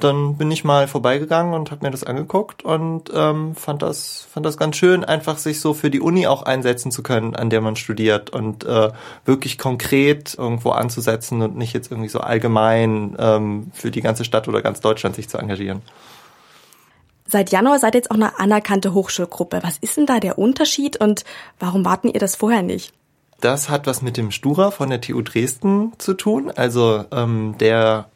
dann 0.00 0.36
bin 0.36 0.50
ich 0.50 0.64
mal 0.64 0.88
vorbeigegangen 0.88 1.54
und 1.54 1.70
habe 1.70 1.84
mir 1.84 1.90
das 1.90 2.04
angeguckt 2.04 2.64
und 2.64 3.10
ähm, 3.14 3.54
fand 3.54 3.82
das 3.82 4.26
fand 4.32 4.46
das 4.46 4.56
ganz 4.56 4.76
schön, 4.76 5.04
einfach 5.04 5.38
sich 5.38 5.60
so 5.60 5.74
für 5.74 5.90
die 5.90 6.00
Uni 6.00 6.26
auch 6.26 6.42
einsetzen 6.42 6.90
zu 6.90 7.02
können, 7.02 7.36
an 7.36 7.50
der 7.50 7.60
man 7.60 7.76
studiert 7.76 8.30
und 8.30 8.64
äh, 8.64 8.90
wirklich 9.24 9.58
konkret 9.58 10.34
irgendwo 10.36 10.70
anzusetzen 10.70 11.42
und 11.42 11.56
nicht 11.56 11.72
jetzt 11.72 11.90
irgendwie 11.90 12.08
so 12.08 12.20
allgemein 12.20 13.16
ähm, 13.18 13.70
für 13.72 13.90
die 13.90 14.00
ganze 14.00 14.24
Stadt 14.24 14.48
oder 14.48 14.62
ganz 14.62 14.80
Deutschland 14.80 15.16
sich 15.16 15.28
zu 15.28 15.38
engagieren. 15.38 15.82
Seit 17.26 17.50
Januar 17.50 17.78
seid 17.78 17.94
ihr 17.94 17.98
jetzt 17.98 18.10
auch 18.10 18.16
eine 18.16 18.38
anerkannte 18.38 18.94
Hochschulgruppe. 18.94 19.60
Was 19.62 19.76
ist 19.78 19.98
denn 19.98 20.06
da 20.06 20.18
der 20.18 20.38
Unterschied 20.38 20.98
und 20.98 21.24
warum 21.58 21.84
warten 21.84 22.08
ihr 22.08 22.20
das 22.20 22.36
vorher 22.36 22.62
nicht? 22.62 22.94
Das 23.40 23.68
hat 23.68 23.86
was 23.86 24.02
mit 24.02 24.16
dem 24.16 24.30
Stura 24.30 24.70
von 24.70 24.90
der 24.90 25.00
TU 25.00 25.22
Dresden 25.22 25.92
zu 25.98 26.14
tun. 26.14 26.50
Also 26.54 27.04
ähm, 27.12 27.54
der 27.60 28.08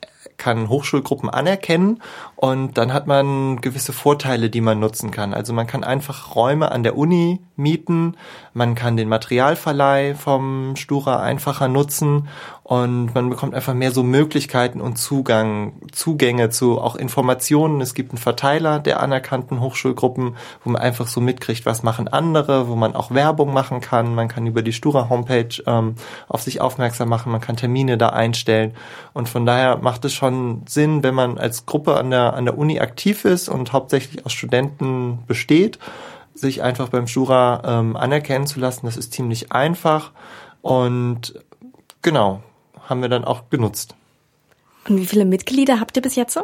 kann 0.42 0.68
Hochschulgruppen 0.68 1.30
anerkennen 1.30 2.02
Und 2.34 2.76
dann 2.76 2.92
hat 2.92 3.06
man 3.06 3.60
gewisse 3.60 3.92
Vorteile, 3.92 4.50
die 4.50 4.60
man 4.60 4.80
nutzen 4.80 5.12
kann. 5.12 5.34
Also 5.34 5.52
man 5.52 5.68
kann 5.68 5.84
einfach 5.84 6.34
Räume 6.34 6.72
an 6.72 6.82
der 6.82 6.98
Uni 6.98 7.40
mieten, 7.54 8.16
man 8.52 8.74
kann 8.74 8.96
den 8.96 9.08
Materialverleih 9.08 10.16
vom 10.16 10.74
Stura 10.74 11.20
einfacher 11.20 11.68
nutzen 11.68 12.28
und 12.72 13.14
man 13.14 13.28
bekommt 13.28 13.54
einfach 13.54 13.74
mehr 13.74 13.90
so 13.90 14.02
Möglichkeiten 14.02 14.80
und 14.80 14.96
Zugang, 14.96 15.74
Zugänge 15.92 16.48
zu 16.48 16.80
auch 16.80 16.96
Informationen. 16.96 17.82
Es 17.82 17.92
gibt 17.92 18.12
einen 18.12 18.18
Verteiler 18.18 18.78
der 18.78 19.02
anerkannten 19.02 19.60
Hochschulgruppen, 19.60 20.36
wo 20.64 20.70
man 20.70 20.80
einfach 20.80 21.06
so 21.06 21.20
mitkriegt, 21.20 21.66
was 21.66 21.82
machen 21.82 22.08
andere, 22.08 22.68
wo 22.68 22.74
man 22.74 22.96
auch 22.96 23.10
Werbung 23.10 23.52
machen 23.52 23.82
kann. 23.82 24.14
Man 24.14 24.28
kann 24.28 24.46
über 24.46 24.62
die 24.62 24.72
Stura 24.72 25.10
Homepage 25.10 25.62
ähm, 25.66 25.96
auf 26.28 26.40
sich 26.40 26.62
aufmerksam 26.62 27.10
machen, 27.10 27.30
man 27.30 27.42
kann 27.42 27.58
Termine 27.58 27.98
da 27.98 28.08
einstellen 28.08 28.72
und 29.12 29.28
von 29.28 29.44
daher 29.44 29.76
macht 29.76 30.06
es 30.06 30.14
schon 30.14 30.62
Sinn, 30.66 31.02
wenn 31.02 31.14
man 31.14 31.36
als 31.36 31.66
Gruppe 31.66 31.98
an 31.98 32.08
der 32.08 32.32
an 32.32 32.46
der 32.46 32.56
Uni 32.56 32.80
aktiv 32.80 33.26
ist 33.26 33.50
und 33.50 33.74
hauptsächlich 33.74 34.24
aus 34.24 34.32
Studenten 34.32 35.18
besteht, 35.26 35.78
sich 36.32 36.62
einfach 36.62 36.88
beim 36.88 37.04
Jura 37.04 37.60
ähm, 37.66 37.96
anerkennen 37.96 38.46
zu 38.46 38.60
lassen. 38.60 38.86
Das 38.86 38.96
ist 38.96 39.12
ziemlich 39.12 39.52
einfach 39.52 40.12
und 40.62 41.34
genau, 42.00 42.40
haben 42.92 43.02
wir 43.02 43.08
dann 43.08 43.24
auch 43.24 43.50
genutzt. 43.50 43.96
Und 44.88 44.98
wie 44.98 45.06
viele 45.06 45.24
Mitglieder 45.24 45.80
habt 45.80 45.96
ihr 45.96 46.02
bis 46.02 46.14
jetzt 46.14 46.34
so? 46.34 46.42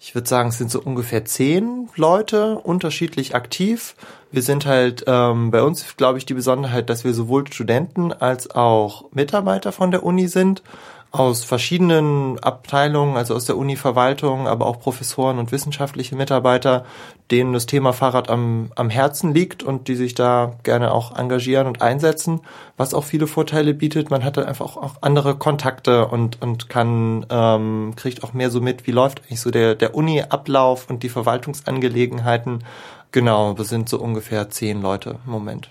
Ich 0.00 0.14
würde 0.14 0.28
sagen, 0.28 0.48
es 0.48 0.58
sind 0.58 0.70
so 0.70 0.80
ungefähr 0.80 1.24
zehn 1.24 1.88
Leute, 1.96 2.58
unterschiedlich 2.58 3.34
aktiv. 3.34 3.96
Wir 4.30 4.42
sind 4.42 4.64
halt 4.64 5.04
ähm, 5.06 5.50
bei 5.50 5.62
uns, 5.62 5.96
glaube 5.96 6.18
ich, 6.18 6.26
die 6.26 6.34
Besonderheit, 6.34 6.88
dass 6.88 7.04
wir 7.04 7.12
sowohl 7.12 7.46
Studenten 7.52 8.12
als 8.12 8.50
auch 8.50 9.10
Mitarbeiter 9.12 9.72
von 9.72 9.90
der 9.90 10.04
Uni 10.04 10.28
sind 10.28 10.62
aus 11.10 11.42
verschiedenen 11.42 12.38
Abteilungen, 12.38 13.16
also 13.16 13.34
aus 13.34 13.46
der 13.46 13.56
Uni-Verwaltung, 13.56 14.46
aber 14.46 14.66
auch 14.66 14.78
Professoren 14.78 15.38
und 15.38 15.52
wissenschaftliche 15.52 16.14
Mitarbeiter, 16.16 16.84
denen 17.30 17.54
das 17.54 17.64
Thema 17.64 17.94
Fahrrad 17.94 18.28
am, 18.28 18.70
am 18.74 18.90
Herzen 18.90 19.32
liegt 19.32 19.62
und 19.62 19.88
die 19.88 19.94
sich 19.94 20.14
da 20.14 20.56
gerne 20.64 20.92
auch 20.92 21.16
engagieren 21.16 21.66
und 21.66 21.80
einsetzen, 21.80 22.40
was 22.76 22.92
auch 22.92 23.04
viele 23.04 23.26
Vorteile 23.26 23.72
bietet. 23.72 24.10
Man 24.10 24.22
hat 24.22 24.36
dann 24.36 24.44
einfach 24.44 24.76
auch 24.76 24.96
andere 25.00 25.36
Kontakte 25.36 26.08
und, 26.08 26.42
und 26.42 26.68
kann, 26.68 27.24
ähm, 27.30 27.94
kriegt 27.96 28.22
auch 28.22 28.34
mehr 28.34 28.50
so 28.50 28.60
mit, 28.60 28.86
wie 28.86 28.92
läuft 28.92 29.22
eigentlich 29.22 29.40
so 29.40 29.50
der, 29.50 29.74
der 29.74 29.94
Uni-Ablauf 29.94 30.90
und 30.90 31.02
die 31.02 31.08
Verwaltungsangelegenheiten. 31.08 32.64
Genau, 33.12 33.56
wir 33.56 33.64
sind 33.64 33.88
so 33.88 33.98
ungefähr 33.98 34.50
zehn 34.50 34.82
Leute 34.82 35.16
im 35.24 35.32
Moment. 35.32 35.70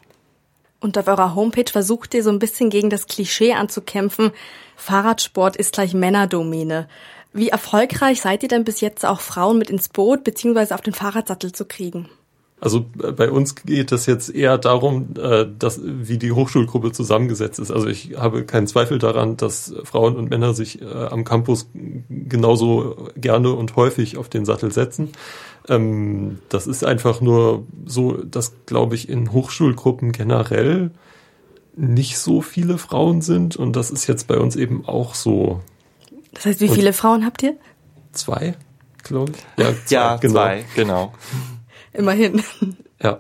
Und 0.80 0.98
auf 0.98 1.08
eurer 1.08 1.36
Homepage 1.36 1.72
versucht 1.72 2.14
ihr 2.14 2.24
so 2.24 2.30
ein 2.30 2.40
bisschen 2.40 2.70
gegen 2.70 2.90
das 2.90 3.08
Klischee 3.08 3.54
anzukämpfen, 3.54 4.32
Fahrradsport 4.76 5.56
ist 5.56 5.74
gleich 5.74 5.94
Männerdomäne. 5.94 6.88
Wie 7.34 7.50
erfolgreich 7.50 8.22
seid 8.22 8.44
ihr 8.44 8.50
denn 8.50 8.64
bis 8.64 8.80
jetzt 8.80 9.06
auch 9.06 9.22
Frauen 9.22 9.58
mit 9.58 9.70
ins 9.70 9.90
Boot 9.90 10.24
bzw. 10.24 10.74
auf 10.74 10.82
den 10.82 10.94
Fahrradsattel 10.94 11.52
zu 11.52 11.66
kriegen? 11.66 12.10
Also 12.60 12.86
äh, 13.04 13.12
bei 13.12 13.30
uns 13.30 13.56
geht 13.56 13.92
es 13.92 14.06
jetzt 14.06 14.34
eher 14.34 14.58
darum, 14.58 15.10
äh, 15.20 15.46
dass, 15.58 15.80
wie 15.84 16.18
die 16.18 16.32
Hochschulgruppe 16.32 16.92
zusammengesetzt 16.92 17.60
ist. 17.60 17.72
Also 17.72 17.88
ich 17.88 18.18
habe 18.18 18.46
keinen 18.46 18.68
Zweifel 18.68 18.98
daran, 18.98 19.38
dass 19.38 19.74
Frauen 19.84 20.16
und 20.16 20.30
Männer 20.30 20.54
sich 20.54 20.82
äh, 20.82 20.86
am 20.86 21.24
Campus 21.24 21.70
genauso 22.28 23.10
gerne 23.16 23.52
und 23.54 23.76
häufig 23.76 24.18
auf 24.18 24.30
den 24.30 24.46
Sattel 24.46 24.72
setzen. 24.72 25.12
Ähm, 25.70 26.40
das 26.50 26.68
ist 26.68 26.84
einfach 26.84 27.22
nur 27.22 27.66
so, 27.86 28.14
dass, 28.14 28.54
glaube 28.66 28.96
ich, 28.96 29.10
in 29.10 29.32
Hochschulgruppen 29.32 30.12
generell 30.12 30.92
nicht 31.76 32.18
so 32.18 32.42
viele 32.42 32.78
Frauen 32.78 33.22
sind 33.22 33.56
und 33.56 33.76
das 33.76 33.92
ist 33.92 34.08
jetzt 34.08 34.28
bei 34.28 34.38
uns 34.38 34.56
eben 34.56 34.86
auch 34.86 35.14
so. 35.14 35.62
Das 36.34 36.46
heißt, 36.46 36.62
wie 36.62 36.70
und 36.70 36.76
viele 36.76 36.94
Frauen 36.94 37.26
habt 37.26 37.44
ihr? 37.44 37.56
Zwei, 38.14 38.56
glaube 39.04 39.34
ich. 39.34 39.64
Ja, 39.64 39.74
zwei, 39.86 39.96
ja, 39.96 40.16
genau. 40.18 40.34
zwei, 40.34 40.66
genau. 40.76 41.14
Immerhin. 41.94 42.44
Ja. 43.02 43.20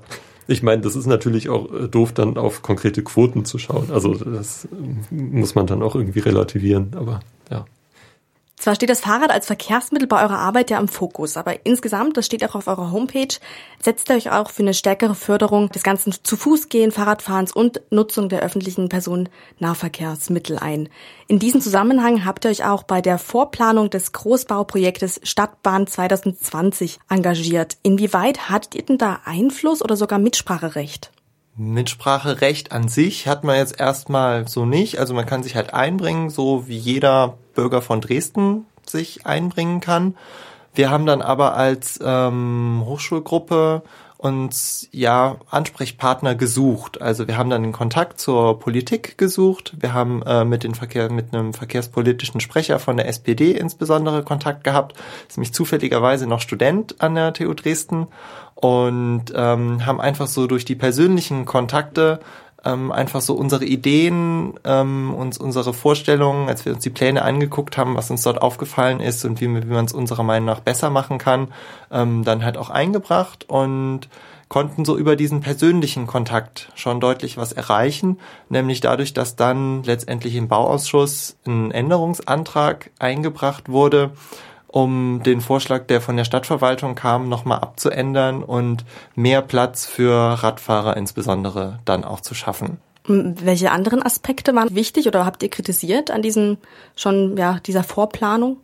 Ich 0.49 0.63
meine, 0.63 0.81
das 0.81 0.95
ist 0.95 1.07
natürlich 1.07 1.49
auch 1.49 1.71
äh, 1.73 1.87
doof, 1.89 2.13
dann 2.13 2.37
auf 2.37 2.61
konkrete 2.61 3.03
Quoten 3.03 3.43
zu 3.43 3.57
schauen. 3.57 3.91
Also 3.91 4.15
das 4.15 4.67
muss 5.09 5.55
man 5.55 5.67
dann 5.67 5.83
auch 5.83 5.95
irgendwie 5.95 6.19
relativieren, 6.19 6.93
aber 6.95 7.19
ja. 7.51 7.65
Zwar 8.67 8.75
steht 8.75 8.89
das 8.89 8.99
Fahrrad 8.99 9.31
als 9.31 9.45
Verkehrsmittel 9.45 10.09
bei 10.09 10.21
eurer 10.21 10.39
Arbeit 10.39 10.69
ja 10.69 10.77
im 10.77 10.89
Fokus, 10.89 11.37
aber 11.37 11.65
insgesamt, 11.65 12.17
das 12.17 12.25
steht 12.25 12.43
auch 12.43 12.53
auf 12.53 12.67
eurer 12.67 12.91
Homepage, 12.91 13.33
setzt 13.81 14.09
ihr 14.09 14.17
euch 14.17 14.29
auch 14.29 14.49
für 14.49 14.61
eine 14.61 14.73
stärkere 14.73 15.15
Förderung 15.15 15.69
des 15.69 15.83
ganzen 15.83 16.13
zu 16.21 16.35
Fuß 16.35 16.67
gehen, 16.67 16.91
Fahrradfahrens 16.91 17.53
und 17.53 17.79
Nutzung 17.91 18.27
der 18.27 18.41
öffentlichen 18.41 18.89
Personennahverkehrsmittel 18.89 20.59
ein. 20.59 20.89
In 21.29 21.39
diesem 21.39 21.61
Zusammenhang 21.61 22.25
habt 22.25 22.43
ihr 22.43 22.51
euch 22.51 22.65
auch 22.65 22.83
bei 22.83 22.99
der 22.99 23.19
Vorplanung 23.19 23.89
des 23.89 24.11
Großbauprojektes 24.11 25.21
Stadtbahn 25.23 25.87
2020 25.87 26.99
engagiert. 27.07 27.77
Inwieweit 27.83 28.49
hattet 28.49 28.75
ihr 28.75 28.83
denn 28.83 28.97
da 28.97 29.21
Einfluss 29.23 29.81
oder 29.81 29.95
sogar 29.95 30.19
Mitspracherecht? 30.19 31.13
Mitspracherecht 31.55 32.73
an 32.73 32.89
sich 32.89 33.27
hat 33.27 33.45
man 33.45 33.55
jetzt 33.55 33.79
erstmal 33.79 34.45
so 34.47 34.65
nicht. 34.65 34.99
Also 34.99 35.13
man 35.13 35.25
kann 35.25 35.41
sich 35.41 35.55
halt 35.55 35.73
einbringen, 35.73 36.29
so 36.29 36.67
wie 36.67 36.77
jeder 36.77 37.37
Bürger 37.57 37.81
von 37.81 37.99
Dresden 37.99 38.65
sich 38.85 39.25
einbringen 39.25 39.81
kann. 39.81 40.15
Wir 40.75 40.91
haben 40.91 41.07
dann 41.07 41.23
aber 41.23 41.55
als 41.55 41.99
ähm, 42.03 42.83
Hochschulgruppe 42.85 43.81
uns 44.17 44.87
ja 44.91 45.37
Ansprechpartner 45.49 46.35
gesucht. 46.35 47.01
Also 47.01 47.27
wir 47.27 47.37
haben 47.37 47.49
dann 47.49 47.63
den 47.63 47.71
Kontakt 47.71 48.19
zur 48.19 48.59
Politik 48.59 49.17
gesucht. 49.17 49.73
Wir 49.79 49.93
haben 49.93 50.21
äh, 50.23 50.45
mit 50.45 50.63
den 50.63 50.75
Verkehr 50.75 51.11
mit 51.11 51.33
einem 51.33 51.53
verkehrspolitischen 51.53 52.39
Sprecher 52.39 52.79
von 52.79 52.97
der 52.97 53.07
SPD 53.07 53.51
insbesondere 53.51 54.23
Kontakt 54.23 54.63
gehabt. 54.63 54.95
Ist 55.27 55.37
nämlich 55.37 55.53
zufälligerweise 55.53 56.27
noch 56.27 56.41
Student 56.41 57.01
an 57.01 57.15
der 57.15 57.33
TU 57.33 57.53
Dresden 57.53 58.07
und 58.55 59.25
ähm, 59.35 59.85
haben 59.85 60.01
einfach 60.01 60.27
so 60.27 60.47
durch 60.47 60.65
die 60.65 60.75
persönlichen 60.75 61.45
Kontakte 61.45 62.19
ähm, 62.65 62.91
einfach 62.91 63.21
so 63.21 63.33
unsere 63.33 63.65
Ideen, 63.65 64.53
ähm, 64.63 65.13
uns 65.13 65.37
unsere 65.37 65.73
Vorstellungen, 65.73 66.49
als 66.49 66.65
wir 66.65 66.73
uns 66.73 66.83
die 66.83 66.89
Pläne 66.89 67.21
angeguckt 67.21 67.77
haben, 67.77 67.95
was 67.95 68.09
uns 68.09 68.23
dort 68.23 68.41
aufgefallen 68.41 68.99
ist 68.99 69.23
und 69.25 69.41
wie, 69.41 69.47
wie 69.47 69.73
man 69.73 69.85
es 69.85 69.93
unserer 69.93 70.23
Meinung 70.23 70.45
nach 70.45 70.59
besser 70.59 70.89
machen 70.89 71.17
kann, 71.17 71.49
ähm, 71.91 72.23
dann 72.23 72.43
halt 72.43 72.57
auch 72.57 72.69
eingebracht 72.69 73.45
und 73.49 74.09
konnten 74.49 74.85
so 74.85 74.97
über 74.97 75.15
diesen 75.15 75.41
persönlichen 75.41 76.07
Kontakt 76.07 76.71
schon 76.75 76.99
deutlich 76.99 77.37
was 77.37 77.51
erreichen, 77.51 78.17
nämlich 78.49 78.79
dadurch, 78.79 79.13
dass 79.13 79.35
dann 79.35 79.83
letztendlich 79.83 80.35
im 80.35 80.47
Bauausschuss 80.47 81.37
ein 81.45 81.71
Änderungsantrag 81.71 82.91
eingebracht 82.97 83.69
wurde, 83.69 84.11
um 84.77 85.23
den 85.23 85.41
Vorschlag, 85.41 85.87
der 85.87 86.01
von 86.01 86.17
der 86.17 86.23
Stadtverwaltung 86.23 86.93
kam, 86.93 87.29
nochmal 87.29 87.61
abzuändern 87.61 88.43
und 88.43 88.85
mehr 89.15 89.41
Platz 89.41 89.87
für 89.87 90.13
Radfahrer 90.13 90.95
insbesondere 90.97 91.79
dann 91.85 92.03
auch 92.03 92.21
zu 92.21 92.35
schaffen. 92.35 92.77
Welche 93.07 93.71
anderen 93.71 94.03
Aspekte 94.03 94.53
waren 94.53 94.75
wichtig 94.75 95.07
oder 95.07 95.25
habt 95.25 95.41
ihr 95.41 95.49
kritisiert 95.49 96.11
an 96.11 96.21
diesem 96.21 96.59
schon 96.95 97.37
ja 97.37 97.59
dieser 97.65 97.83
Vorplanung? 97.83 98.57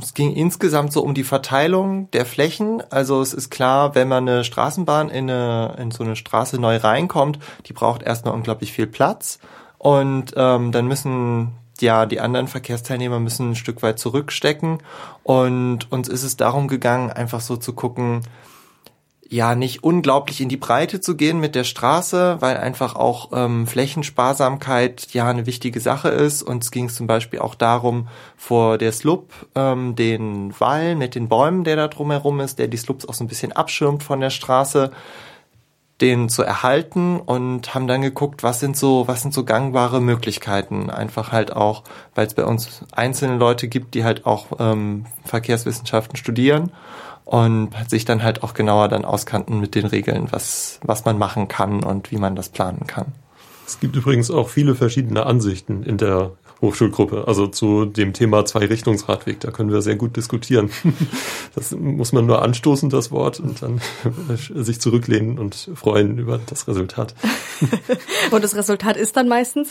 Es 0.00 0.14
ging 0.14 0.32
insgesamt 0.32 0.92
so 0.92 1.02
um 1.02 1.14
die 1.14 1.24
Verteilung 1.24 2.08
der 2.12 2.26
Flächen. 2.26 2.80
Also 2.90 3.20
es 3.20 3.34
ist 3.34 3.50
klar, 3.50 3.96
wenn 3.96 4.06
man 4.06 4.28
eine 4.28 4.44
Straßenbahn 4.44 5.08
in, 5.08 5.28
eine, 5.28 5.74
in 5.80 5.90
so 5.90 6.04
eine 6.04 6.14
Straße 6.14 6.60
neu 6.60 6.76
reinkommt, 6.76 7.40
die 7.66 7.72
braucht 7.72 8.04
erstmal 8.04 8.34
unglaublich 8.34 8.72
viel 8.72 8.86
Platz. 8.86 9.40
Und 9.78 10.32
ähm, 10.36 10.70
dann 10.70 10.86
müssen 10.86 11.56
ja, 11.80 12.06
die 12.06 12.20
anderen 12.20 12.48
Verkehrsteilnehmer 12.48 13.20
müssen 13.20 13.50
ein 13.50 13.56
Stück 13.56 13.82
weit 13.82 13.98
zurückstecken. 13.98 14.78
Und 15.22 15.90
uns 15.90 16.08
ist 16.08 16.22
es 16.22 16.36
darum 16.36 16.68
gegangen, 16.68 17.10
einfach 17.10 17.40
so 17.40 17.56
zu 17.56 17.72
gucken, 17.72 18.22
ja, 19.28 19.54
nicht 19.54 19.82
unglaublich 19.82 20.40
in 20.40 20.48
die 20.48 20.56
Breite 20.56 21.00
zu 21.00 21.16
gehen 21.16 21.40
mit 21.40 21.54
der 21.54 21.64
Straße, 21.64 22.36
weil 22.40 22.56
einfach 22.58 22.94
auch 22.94 23.30
ähm, 23.32 23.66
Flächensparsamkeit 23.66 25.08
ja 25.12 25.26
eine 25.26 25.46
wichtige 25.46 25.80
Sache 25.80 26.08
ist. 26.08 26.42
Uns 26.42 26.70
ging 26.70 26.86
es 26.86 26.94
zum 26.94 27.06
Beispiel 27.06 27.40
auch 27.40 27.54
darum, 27.54 28.08
vor 28.36 28.78
der 28.78 28.92
Slup 28.92 29.32
ähm, 29.54 29.96
den 29.96 30.58
Wall 30.60 30.94
mit 30.94 31.14
den 31.14 31.28
Bäumen, 31.28 31.64
der 31.64 31.76
da 31.76 31.88
drumherum 31.88 32.40
ist, 32.40 32.58
der 32.58 32.68
die 32.68 32.76
Slups 32.76 33.06
auch 33.06 33.14
so 33.14 33.24
ein 33.24 33.28
bisschen 33.28 33.52
abschirmt 33.52 34.02
von 34.02 34.20
der 34.20 34.30
Straße, 34.30 34.92
den 36.00 36.28
zu 36.28 36.42
erhalten 36.42 37.20
und 37.20 37.74
haben 37.74 37.86
dann 37.86 38.02
geguckt, 38.02 38.42
was 38.42 38.60
sind 38.60 38.76
so, 38.76 39.06
was 39.06 39.22
sind 39.22 39.32
so 39.32 39.44
gangbare 39.44 40.00
Möglichkeiten. 40.00 40.90
Einfach 40.90 41.30
halt 41.30 41.52
auch, 41.52 41.84
weil 42.14 42.26
es 42.26 42.34
bei 42.34 42.44
uns 42.44 42.84
einzelne 42.92 43.36
Leute 43.36 43.68
gibt, 43.68 43.94
die 43.94 44.04
halt 44.04 44.26
auch 44.26 44.46
ähm, 44.58 45.06
Verkehrswissenschaften 45.24 46.16
studieren 46.16 46.72
und 47.24 47.70
sich 47.88 48.04
dann 48.04 48.22
halt 48.22 48.42
auch 48.42 48.54
genauer 48.54 48.88
dann 48.88 49.04
auskannten 49.04 49.60
mit 49.60 49.74
den 49.74 49.86
Regeln, 49.86 50.28
was, 50.30 50.80
was 50.82 51.04
man 51.04 51.16
machen 51.16 51.48
kann 51.48 51.84
und 51.84 52.10
wie 52.10 52.18
man 52.18 52.34
das 52.34 52.48
planen 52.48 52.86
kann. 52.86 53.12
Es 53.66 53.80
gibt 53.80 53.96
übrigens 53.96 54.30
auch 54.30 54.48
viele 54.48 54.74
verschiedene 54.74 55.24
Ansichten 55.24 55.84
in 55.84 55.96
der 55.96 56.32
Hochschulgruppe, 56.64 57.28
also 57.28 57.46
zu 57.46 57.84
dem 57.84 58.12
Thema 58.12 58.44
Zwei-Richtungsradweg. 58.44 59.40
Da 59.40 59.50
können 59.50 59.70
wir 59.70 59.82
sehr 59.82 59.96
gut 59.96 60.16
diskutieren. 60.16 60.70
Das 61.54 61.70
muss 61.70 62.12
man 62.12 62.26
nur 62.26 62.42
anstoßen, 62.42 62.90
das 62.90 63.12
Wort, 63.12 63.38
und 63.38 63.62
dann 63.62 63.80
sich 64.54 64.80
zurücklehnen 64.80 65.38
und 65.38 65.70
freuen 65.74 66.18
über 66.18 66.40
das 66.44 66.66
Resultat. 66.66 67.14
und 68.32 68.42
das 68.42 68.56
Resultat 68.56 68.96
ist 68.96 69.16
dann 69.16 69.28
meistens? 69.28 69.68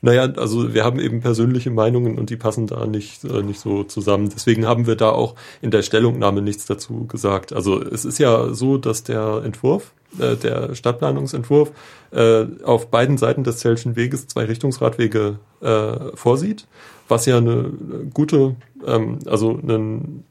Naja, 0.00 0.22
also 0.36 0.74
wir 0.74 0.84
haben 0.84 0.98
eben 0.98 1.20
persönliche 1.20 1.70
Meinungen 1.70 2.18
und 2.18 2.28
die 2.28 2.36
passen 2.36 2.66
da 2.66 2.86
nicht, 2.86 3.24
äh, 3.24 3.42
nicht 3.42 3.60
so 3.60 3.84
zusammen. 3.84 4.30
Deswegen 4.34 4.66
haben 4.66 4.88
wir 4.88 4.96
da 4.96 5.10
auch 5.10 5.36
in 5.60 5.70
der 5.70 5.82
Stellungnahme 5.82 6.42
nichts 6.42 6.66
dazu 6.66 7.06
gesagt. 7.06 7.52
Also 7.52 7.80
es 7.80 8.04
ist 8.04 8.18
ja 8.18 8.52
so, 8.52 8.78
dass 8.78 9.04
der 9.04 9.42
Entwurf, 9.44 9.92
äh, 10.18 10.36
der 10.36 10.74
Stadtplanungsentwurf, 10.74 11.72
äh, 12.10 12.44
auf 12.64 12.90
beiden 12.90 13.18
Seiten 13.18 13.44
des 13.44 13.58
Zellschen 13.58 13.96
Weges 13.96 14.26
zwei 14.26 14.44
Richtungsradwege 14.44 15.38
äh, 15.60 16.16
vorsieht, 16.16 16.66
was 17.08 17.26
ja 17.26 17.38
eine 17.38 17.70
gute, 18.12 18.56
ähm, 18.86 19.18
also 19.26 19.50
einen, 19.50 20.24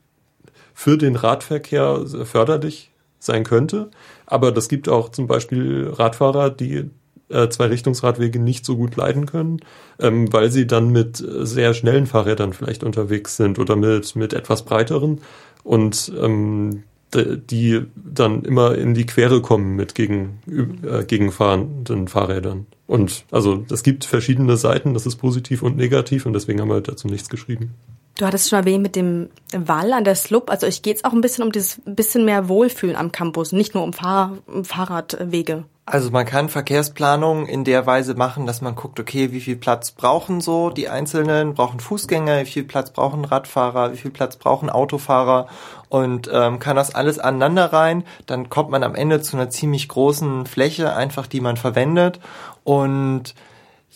für 0.73 0.97
den 0.97 1.15
Radverkehr 1.15 2.05
förderlich 2.23 2.91
sein 3.19 3.43
könnte. 3.43 3.91
Aber 4.25 4.51
das 4.51 4.67
gibt 4.67 4.89
auch 4.89 5.09
zum 5.09 5.27
Beispiel 5.27 5.89
Radfahrer, 5.91 6.49
die 6.49 6.89
äh, 7.29 7.49
zwei 7.49 7.67
Richtungsradwege 7.67 8.39
nicht 8.39 8.65
so 8.65 8.77
gut 8.77 8.95
leiden 8.95 9.25
können, 9.25 9.59
ähm, 9.99 10.31
weil 10.33 10.51
sie 10.51 10.67
dann 10.67 10.89
mit 10.89 11.17
sehr 11.17 11.73
schnellen 11.73 12.07
Fahrrädern 12.07 12.53
vielleicht 12.53 12.83
unterwegs 12.83 13.37
sind 13.37 13.59
oder 13.59 13.75
mit, 13.75 14.15
mit 14.15 14.33
etwas 14.33 14.63
breiteren 14.63 15.21
und 15.63 16.11
ähm, 16.19 16.83
die 17.15 17.81
dann 17.95 18.43
immer 18.43 18.75
in 18.77 18.93
die 18.93 19.05
Quere 19.05 19.41
kommen 19.41 19.75
mit 19.75 19.95
gegen, 19.95 20.39
äh, 20.83 21.03
gegenfahrenden 21.03 22.07
Fahrrädern. 22.07 22.67
Und 22.87 23.25
also 23.31 23.65
es 23.69 23.83
gibt 23.83 24.05
verschiedene 24.05 24.57
Seiten, 24.57 24.93
das 24.93 25.05
ist 25.05 25.17
positiv 25.17 25.63
und 25.63 25.77
negativ 25.77 26.25
und 26.25 26.33
deswegen 26.33 26.61
haben 26.61 26.69
wir 26.69 26.81
dazu 26.81 27.07
nichts 27.07 27.29
geschrieben. 27.29 27.71
Du 28.21 28.27
hattest 28.27 28.49
schon 28.49 28.59
erwähnt 28.59 28.83
mit 28.83 28.95
dem 28.95 29.29
Wall 29.51 29.93
an 29.93 30.03
der 30.03 30.13
Slup. 30.13 30.51
Also 30.51 30.67
ich 30.67 30.85
jetzt 30.85 31.05
auch 31.05 31.11
ein 31.11 31.21
bisschen 31.21 31.43
um 31.43 31.51
dieses 31.51 31.81
bisschen 31.85 32.23
mehr 32.23 32.47
Wohlfühlen 32.49 32.95
am 32.95 33.11
Campus, 33.11 33.51
nicht 33.51 33.73
nur 33.73 33.83
um, 33.83 33.93
Fahr 33.93 34.37
um 34.45 34.63
Fahrradwege. 34.63 35.63
Also 35.87 36.11
man 36.11 36.27
kann 36.27 36.47
Verkehrsplanung 36.47 37.47
in 37.47 37.63
der 37.63 37.87
Weise 37.87 38.13
machen, 38.13 38.45
dass 38.45 38.61
man 38.61 38.75
guckt, 38.75 38.99
okay, 38.99 39.31
wie 39.31 39.41
viel 39.41 39.55
Platz 39.55 39.89
brauchen 39.89 40.39
so 40.39 40.69
die 40.69 40.87
Einzelnen, 40.87 41.55
brauchen 41.55 41.79
Fußgänger, 41.79 42.41
wie 42.41 42.45
viel 42.45 42.63
Platz 42.63 42.91
brauchen 42.91 43.25
Radfahrer, 43.25 43.91
wie 43.91 43.97
viel 43.97 44.11
Platz 44.11 44.35
brauchen 44.35 44.69
Autofahrer 44.69 45.47
und 45.89 46.29
ähm, 46.31 46.59
kann 46.59 46.75
das 46.75 46.93
alles 46.93 47.17
aneinander 47.17 47.73
rein. 47.73 48.03
Dann 48.27 48.51
kommt 48.51 48.69
man 48.69 48.83
am 48.83 48.93
Ende 48.93 49.21
zu 49.21 49.35
einer 49.35 49.49
ziemlich 49.49 49.87
großen 49.87 50.45
Fläche, 50.45 50.95
einfach 50.95 51.25
die 51.25 51.41
man 51.41 51.57
verwendet 51.57 52.19
und 52.63 53.33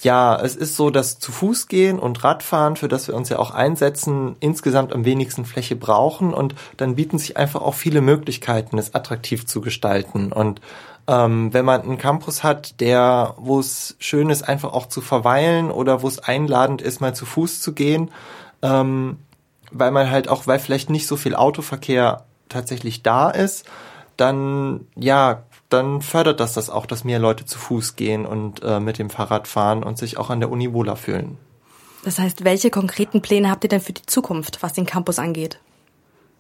ja, 0.02 0.40
es 0.40 0.56
ist 0.56 0.75
so, 0.75 0.90
dass 0.90 1.20
zu 1.20 1.32
Fuß 1.32 1.68
gehen 1.68 2.00
und 2.00 2.24
Radfahren, 2.24 2.75
für 2.75 2.88
das 2.88 3.08
wir 3.08 3.16
uns 3.16 3.30
ja 3.30 3.40
auch 3.40 3.52
einsetzen, 3.52 4.36
insgesamt 4.40 4.94
am 4.94 5.06
wenigsten 5.06 5.46
Fläche 5.46 5.75
brauchen 5.75 6.34
und 6.34 6.54
dann 6.78 6.96
bieten 6.96 7.18
sich 7.18 7.38
einfach 7.38 7.62
auch 7.62 7.75
viele 7.75 8.02
Möglichkeiten, 8.02 8.78
es 8.78 8.94
attraktiv 8.94 9.46
zu 9.46 9.62
gestalten. 9.62 10.34
Und 10.34 10.60
ähm, 11.08 11.54
wenn 11.54 11.66
man 11.66 11.82
einen 11.82 11.98
Campus 11.98 12.44
hat, 12.44 12.82
der, 12.82 13.36
wo 13.38 13.60
es 13.60 13.96
schön 14.00 14.30
ist, 14.30 14.48
einfach 14.48 14.74
auch 14.74 14.88
zu 14.88 15.02
verweilen 15.02 15.72
oder 15.72 16.02
wo 16.02 16.08
es 16.08 16.20
einladend 16.20 16.82
ist, 16.82 17.00
mal 17.00 17.16
zu 17.16 17.25
Fuß 17.25 17.62
zu 17.62 17.74
gehen, 17.74 18.12
ähm, 18.62 19.18
weil 19.72 19.92
man 19.92 20.10
halt 20.12 20.28
auch, 20.28 20.46
weil 20.46 20.60
vielleicht 20.60 20.90
nicht 20.90 21.08
so 21.08 21.16
viel 21.16 21.36
Autoverkehr 21.36 22.25
tatsächlich 22.50 23.02
da 23.02 23.30
ist, 23.30 23.66
dann 24.18 24.88
ja 24.96 25.44
dann 25.70 26.02
fördert 26.02 26.40
das 26.40 26.54
das 26.54 26.70
auch, 26.70 26.86
dass 26.86 27.04
mehr 27.04 27.20
Leute 27.20 27.46
zu 27.46 27.58
Fuß 27.58 27.96
gehen 27.96 28.26
und 28.26 28.64
äh, 28.64 28.80
mit 28.80 29.00
dem 29.00 29.10
Fahrrad 29.10 29.48
fahren 29.48 29.84
und 29.84 29.98
sich 29.98 30.18
auch 30.18 30.30
an 30.30 30.40
der 30.40 30.52
Uni 30.52 30.74
wohler 30.74 30.96
fühlen. 30.96 31.38
Das 32.04 32.20
heißt, 32.20 32.44
welche 32.44 32.70
konkreten 32.70 33.22
Pläne 33.22 33.50
habt 33.50 33.64
ihr 33.64 33.70
denn 33.70 33.82
für 33.82 33.94
die 33.94 34.06
Zukunft, 34.06 34.62
was 34.62 34.74
den 34.74 34.86
Campus 34.86 35.18
angeht? 35.18 35.60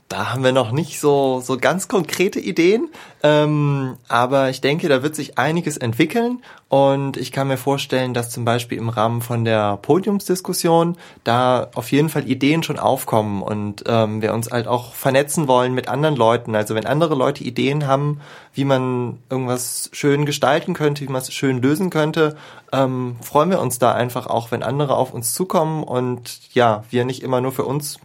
Da 0.07 0.31
haben 0.31 0.43
wir 0.43 0.51
noch 0.51 0.71
nicht 0.71 0.99
so, 0.99 1.41
so 1.43 1.57
ganz 1.57 1.87
konkrete 1.87 2.39
Ideen, 2.39 2.89
ähm, 3.23 3.97
aber 4.07 4.51
ich 4.51 4.61
denke, 4.61 4.87
da 4.87 5.01
wird 5.01 5.15
sich 5.15 5.39
einiges 5.39 5.77
entwickeln. 5.77 6.43
Und 6.69 7.17
ich 7.17 7.31
kann 7.31 7.47
mir 7.47 7.57
vorstellen, 7.57 8.13
dass 8.13 8.29
zum 8.29 8.45
Beispiel 8.45 8.77
im 8.77 8.89
Rahmen 8.89 9.21
von 9.21 9.45
der 9.45 9.77
Podiumsdiskussion 9.77 10.97
da 11.23 11.69
auf 11.73 11.91
jeden 11.91 12.09
Fall 12.09 12.29
Ideen 12.29 12.61
schon 12.61 12.77
aufkommen 12.77 13.41
und 13.41 13.83
ähm, 13.87 14.21
wir 14.21 14.33
uns 14.35 14.51
halt 14.51 14.67
auch 14.67 14.93
vernetzen 14.93 15.47
wollen 15.47 15.73
mit 15.73 15.87
anderen 15.87 16.15
Leuten. 16.15 16.53
Also 16.55 16.75
wenn 16.75 16.85
andere 16.85 17.15
Leute 17.15 17.43
Ideen 17.43 17.87
haben, 17.87 18.21
wie 18.53 18.65
man 18.65 19.17
irgendwas 19.31 19.89
schön 19.91 20.27
gestalten 20.27 20.75
könnte, 20.75 21.01
wie 21.01 21.11
man 21.11 21.21
es 21.21 21.33
schön 21.33 21.63
lösen 21.63 21.89
könnte, 21.89 22.35
ähm, 22.71 23.15
freuen 23.21 23.49
wir 23.49 23.59
uns 23.59 23.79
da 23.79 23.93
einfach 23.93 24.27
auch, 24.27 24.51
wenn 24.51 24.61
andere 24.61 24.97
auf 24.97 25.15
uns 25.15 25.33
zukommen. 25.33 25.83
Und 25.83 26.53
ja, 26.53 26.83
wir 26.91 27.05
nicht 27.05 27.23
immer 27.23 27.41
nur 27.41 27.53
für 27.53 27.65
uns 27.65 27.99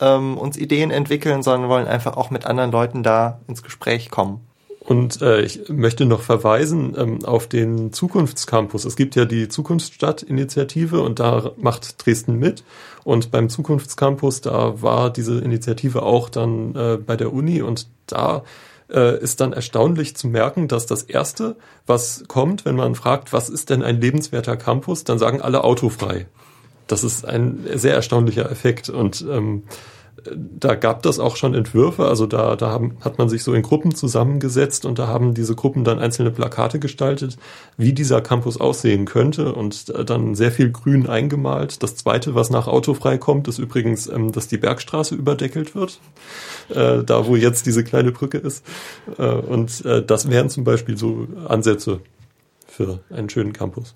ähm, 0.00 0.38
uns 0.38 0.56
Ideen 0.56 0.90
entwickeln, 0.90 1.42
sondern 1.42 1.70
wollen 1.70 1.86
einfach 1.86 2.16
auch 2.16 2.30
mit 2.30 2.46
anderen 2.46 2.72
Leuten 2.72 3.02
da 3.02 3.40
ins 3.46 3.62
Gespräch 3.62 4.10
kommen. 4.10 4.40
Und 4.80 5.20
äh, 5.20 5.42
ich 5.42 5.68
möchte 5.68 6.06
noch 6.06 6.22
verweisen 6.22 6.96
ähm, 6.96 7.24
auf 7.24 7.46
den 7.46 7.92
Zukunftscampus. 7.92 8.84
Es 8.86 8.96
gibt 8.96 9.14
ja 9.14 9.26
die 9.26 9.48
Zukunftsstadt-Initiative 9.48 11.00
und 11.02 11.20
da 11.20 11.52
macht 11.58 12.04
Dresden 12.04 12.38
mit. 12.38 12.64
Und 13.04 13.30
beim 13.30 13.48
Zukunftscampus, 13.50 14.40
da 14.40 14.82
war 14.82 15.10
diese 15.10 15.38
Initiative 15.38 16.02
auch 16.02 16.28
dann 16.28 16.74
äh, 16.74 16.96
bei 16.96 17.16
der 17.16 17.32
Uni 17.32 17.62
und 17.62 17.88
da 18.06 18.42
äh, 18.92 19.18
ist 19.20 19.40
dann 19.40 19.52
erstaunlich 19.52 20.16
zu 20.16 20.28
merken, 20.28 20.66
dass 20.66 20.86
das 20.86 21.02
Erste, 21.02 21.56
was 21.86 22.24
kommt, 22.26 22.64
wenn 22.64 22.76
man 22.76 22.94
fragt, 22.94 23.32
was 23.32 23.48
ist 23.48 23.70
denn 23.70 23.82
ein 23.82 24.00
lebenswerter 24.00 24.56
Campus, 24.56 25.04
dann 25.04 25.18
sagen 25.18 25.40
alle 25.40 25.62
autofrei. 25.62 26.26
Das 26.90 27.04
ist 27.04 27.24
ein 27.24 27.60
sehr 27.74 27.94
erstaunlicher 27.94 28.50
Effekt 28.50 28.88
und 28.88 29.24
ähm, 29.28 29.62
da 30.34 30.74
gab 30.74 31.02
das 31.02 31.18
auch 31.18 31.36
schon 31.36 31.54
Entwürfe, 31.54 32.06
also 32.06 32.26
da, 32.26 32.56
da 32.56 32.70
haben, 32.70 32.96
hat 33.00 33.18
man 33.18 33.28
sich 33.28 33.42
so 33.42 33.54
in 33.54 33.62
Gruppen 33.62 33.94
zusammengesetzt 33.94 34.84
und 34.84 34.98
da 34.98 35.06
haben 35.06 35.34
diese 35.34 35.54
Gruppen 35.54 35.84
dann 35.84 35.98
einzelne 35.98 36.30
Plakate 36.30 36.78
gestaltet, 36.78 37.38
wie 37.76 37.92
dieser 37.92 38.20
Campus 38.20 38.60
aussehen 38.60 39.06
könnte 39.06 39.54
und 39.54 39.92
dann 40.08 40.34
sehr 40.34 40.50
viel 40.50 40.70
grün 40.70 41.06
eingemalt. 41.06 41.82
Das 41.82 41.96
zweite, 41.96 42.34
was 42.34 42.50
nach 42.50 42.66
Autofrei 42.66 43.18
kommt, 43.18 43.48
ist 43.48 43.58
übrigens, 43.58 44.08
ähm, 44.08 44.32
dass 44.32 44.48
die 44.48 44.58
Bergstraße 44.58 45.14
überdeckelt 45.14 45.74
wird, 45.74 46.00
äh, 46.70 47.02
da 47.04 47.26
wo 47.26 47.36
jetzt 47.36 47.66
diese 47.66 47.84
kleine 47.84 48.12
Brücke 48.12 48.38
ist. 48.38 48.64
Äh, 49.18 49.26
und 49.26 49.84
äh, 49.84 50.04
das 50.04 50.28
wären 50.28 50.50
zum 50.50 50.64
Beispiel 50.64 50.96
so 50.96 51.26
Ansätze 51.48 52.00
für 52.66 53.00
einen 53.10 53.30
schönen 53.30 53.52
Campus. 53.52 53.94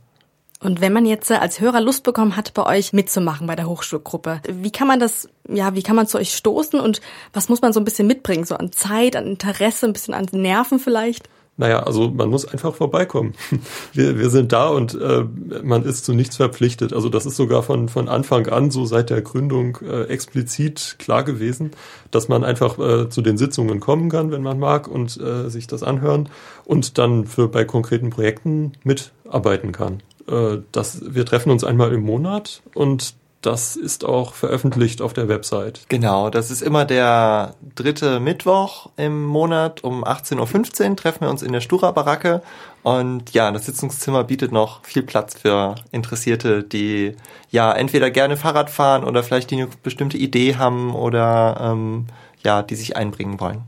Und 0.64 0.80
wenn 0.80 0.94
man 0.94 1.04
jetzt 1.04 1.30
äh, 1.30 1.34
als 1.34 1.60
Hörer 1.60 1.82
Lust 1.82 2.04
bekommen 2.04 2.36
hat, 2.36 2.54
bei 2.54 2.64
euch 2.64 2.94
mitzumachen 2.94 3.46
bei 3.46 3.54
der 3.54 3.68
Hochschulgruppe, 3.68 4.40
wie 4.48 4.72
kann 4.72 4.88
man 4.88 4.98
das, 4.98 5.28
ja, 5.46 5.74
wie 5.74 5.82
kann 5.82 5.94
man 5.94 6.06
zu 6.06 6.16
euch 6.16 6.34
stoßen 6.34 6.80
und 6.80 7.02
was 7.34 7.50
muss 7.50 7.60
man 7.60 7.74
so 7.74 7.80
ein 7.80 7.84
bisschen 7.84 8.06
mitbringen? 8.06 8.44
So 8.44 8.56
an 8.56 8.72
Zeit, 8.72 9.14
an 9.14 9.26
Interesse, 9.26 9.86
ein 9.86 9.92
bisschen 9.92 10.14
an 10.14 10.26
Nerven 10.32 10.78
vielleicht? 10.78 11.28
Naja, 11.56 11.84
also 11.84 12.10
man 12.10 12.30
muss 12.30 12.46
einfach 12.46 12.74
vorbeikommen. 12.74 13.34
Wir, 13.92 14.18
wir 14.18 14.28
sind 14.30 14.52
da 14.52 14.68
und 14.70 15.00
äh, 15.00 15.24
man 15.62 15.84
ist 15.84 16.04
zu 16.04 16.12
nichts 16.14 16.34
verpflichtet. 16.34 16.92
Also 16.92 17.08
das 17.08 17.26
ist 17.26 17.36
sogar 17.36 17.62
von, 17.62 17.88
von 17.88 18.08
Anfang 18.08 18.48
an, 18.48 18.72
so 18.72 18.86
seit 18.86 19.10
der 19.10 19.22
Gründung, 19.22 19.78
äh, 19.82 20.04
explizit 20.04 20.96
klar 20.98 21.22
gewesen, 21.22 21.70
dass 22.10 22.26
man 22.26 22.42
einfach 22.42 22.78
äh, 22.80 23.08
zu 23.08 23.22
den 23.22 23.38
Sitzungen 23.38 23.78
kommen 23.78 24.10
kann, 24.10 24.32
wenn 24.32 24.42
man 24.42 24.58
mag, 24.58 24.88
und 24.88 25.16
äh, 25.20 25.48
sich 25.48 25.68
das 25.68 25.84
anhören 25.84 26.28
und 26.64 26.98
dann 26.98 27.24
für 27.24 27.46
bei 27.46 27.64
konkreten 27.64 28.10
Projekten 28.10 28.72
mitarbeiten 28.82 29.70
kann. 29.70 30.00
Äh, 30.28 30.58
das, 30.72 31.14
wir 31.14 31.26
treffen 31.26 31.50
uns 31.50 31.64
einmal 31.64 31.92
im 31.92 32.02
Monat 32.02 32.62
und 32.74 33.14
das 33.44 33.76
ist 33.76 34.06
auch 34.06 34.32
veröffentlicht 34.32 35.02
auf 35.02 35.12
der 35.12 35.28
Website. 35.28 35.82
Genau, 35.88 36.30
das 36.30 36.50
ist 36.50 36.62
immer 36.62 36.86
der 36.86 37.54
dritte 37.74 38.18
Mittwoch 38.18 38.88
im 38.96 39.22
Monat 39.22 39.84
um 39.84 40.02
18.15 40.02 40.90
Uhr 40.90 40.96
treffen 40.96 41.20
wir 41.22 41.30
uns 41.30 41.42
in 41.42 41.52
der 41.52 41.60
Stura-Baracke. 41.60 42.42
Und 42.82 43.34
ja, 43.34 43.50
das 43.50 43.66
Sitzungszimmer 43.66 44.24
bietet 44.24 44.50
noch 44.50 44.82
viel 44.84 45.02
Platz 45.02 45.38
für 45.38 45.74
Interessierte, 45.92 46.62
die 46.62 47.16
ja 47.50 47.72
entweder 47.72 48.10
gerne 48.10 48.38
Fahrrad 48.38 48.70
fahren 48.70 49.04
oder 49.04 49.22
vielleicht 49.22 49.50
die 49.50 49.56
eine 49.56 49.68
bestimmte 49.82 50.16
Idee 50.16 50.56
haben 50.56 50.94
oder 50.94 51.58
ähm, 51.60 52.06
ja, 52.42 52.62
die 52.62 52.76
sich 52.76 52.96
einbringen 52.96 53.40
wollen. 53.40 53.62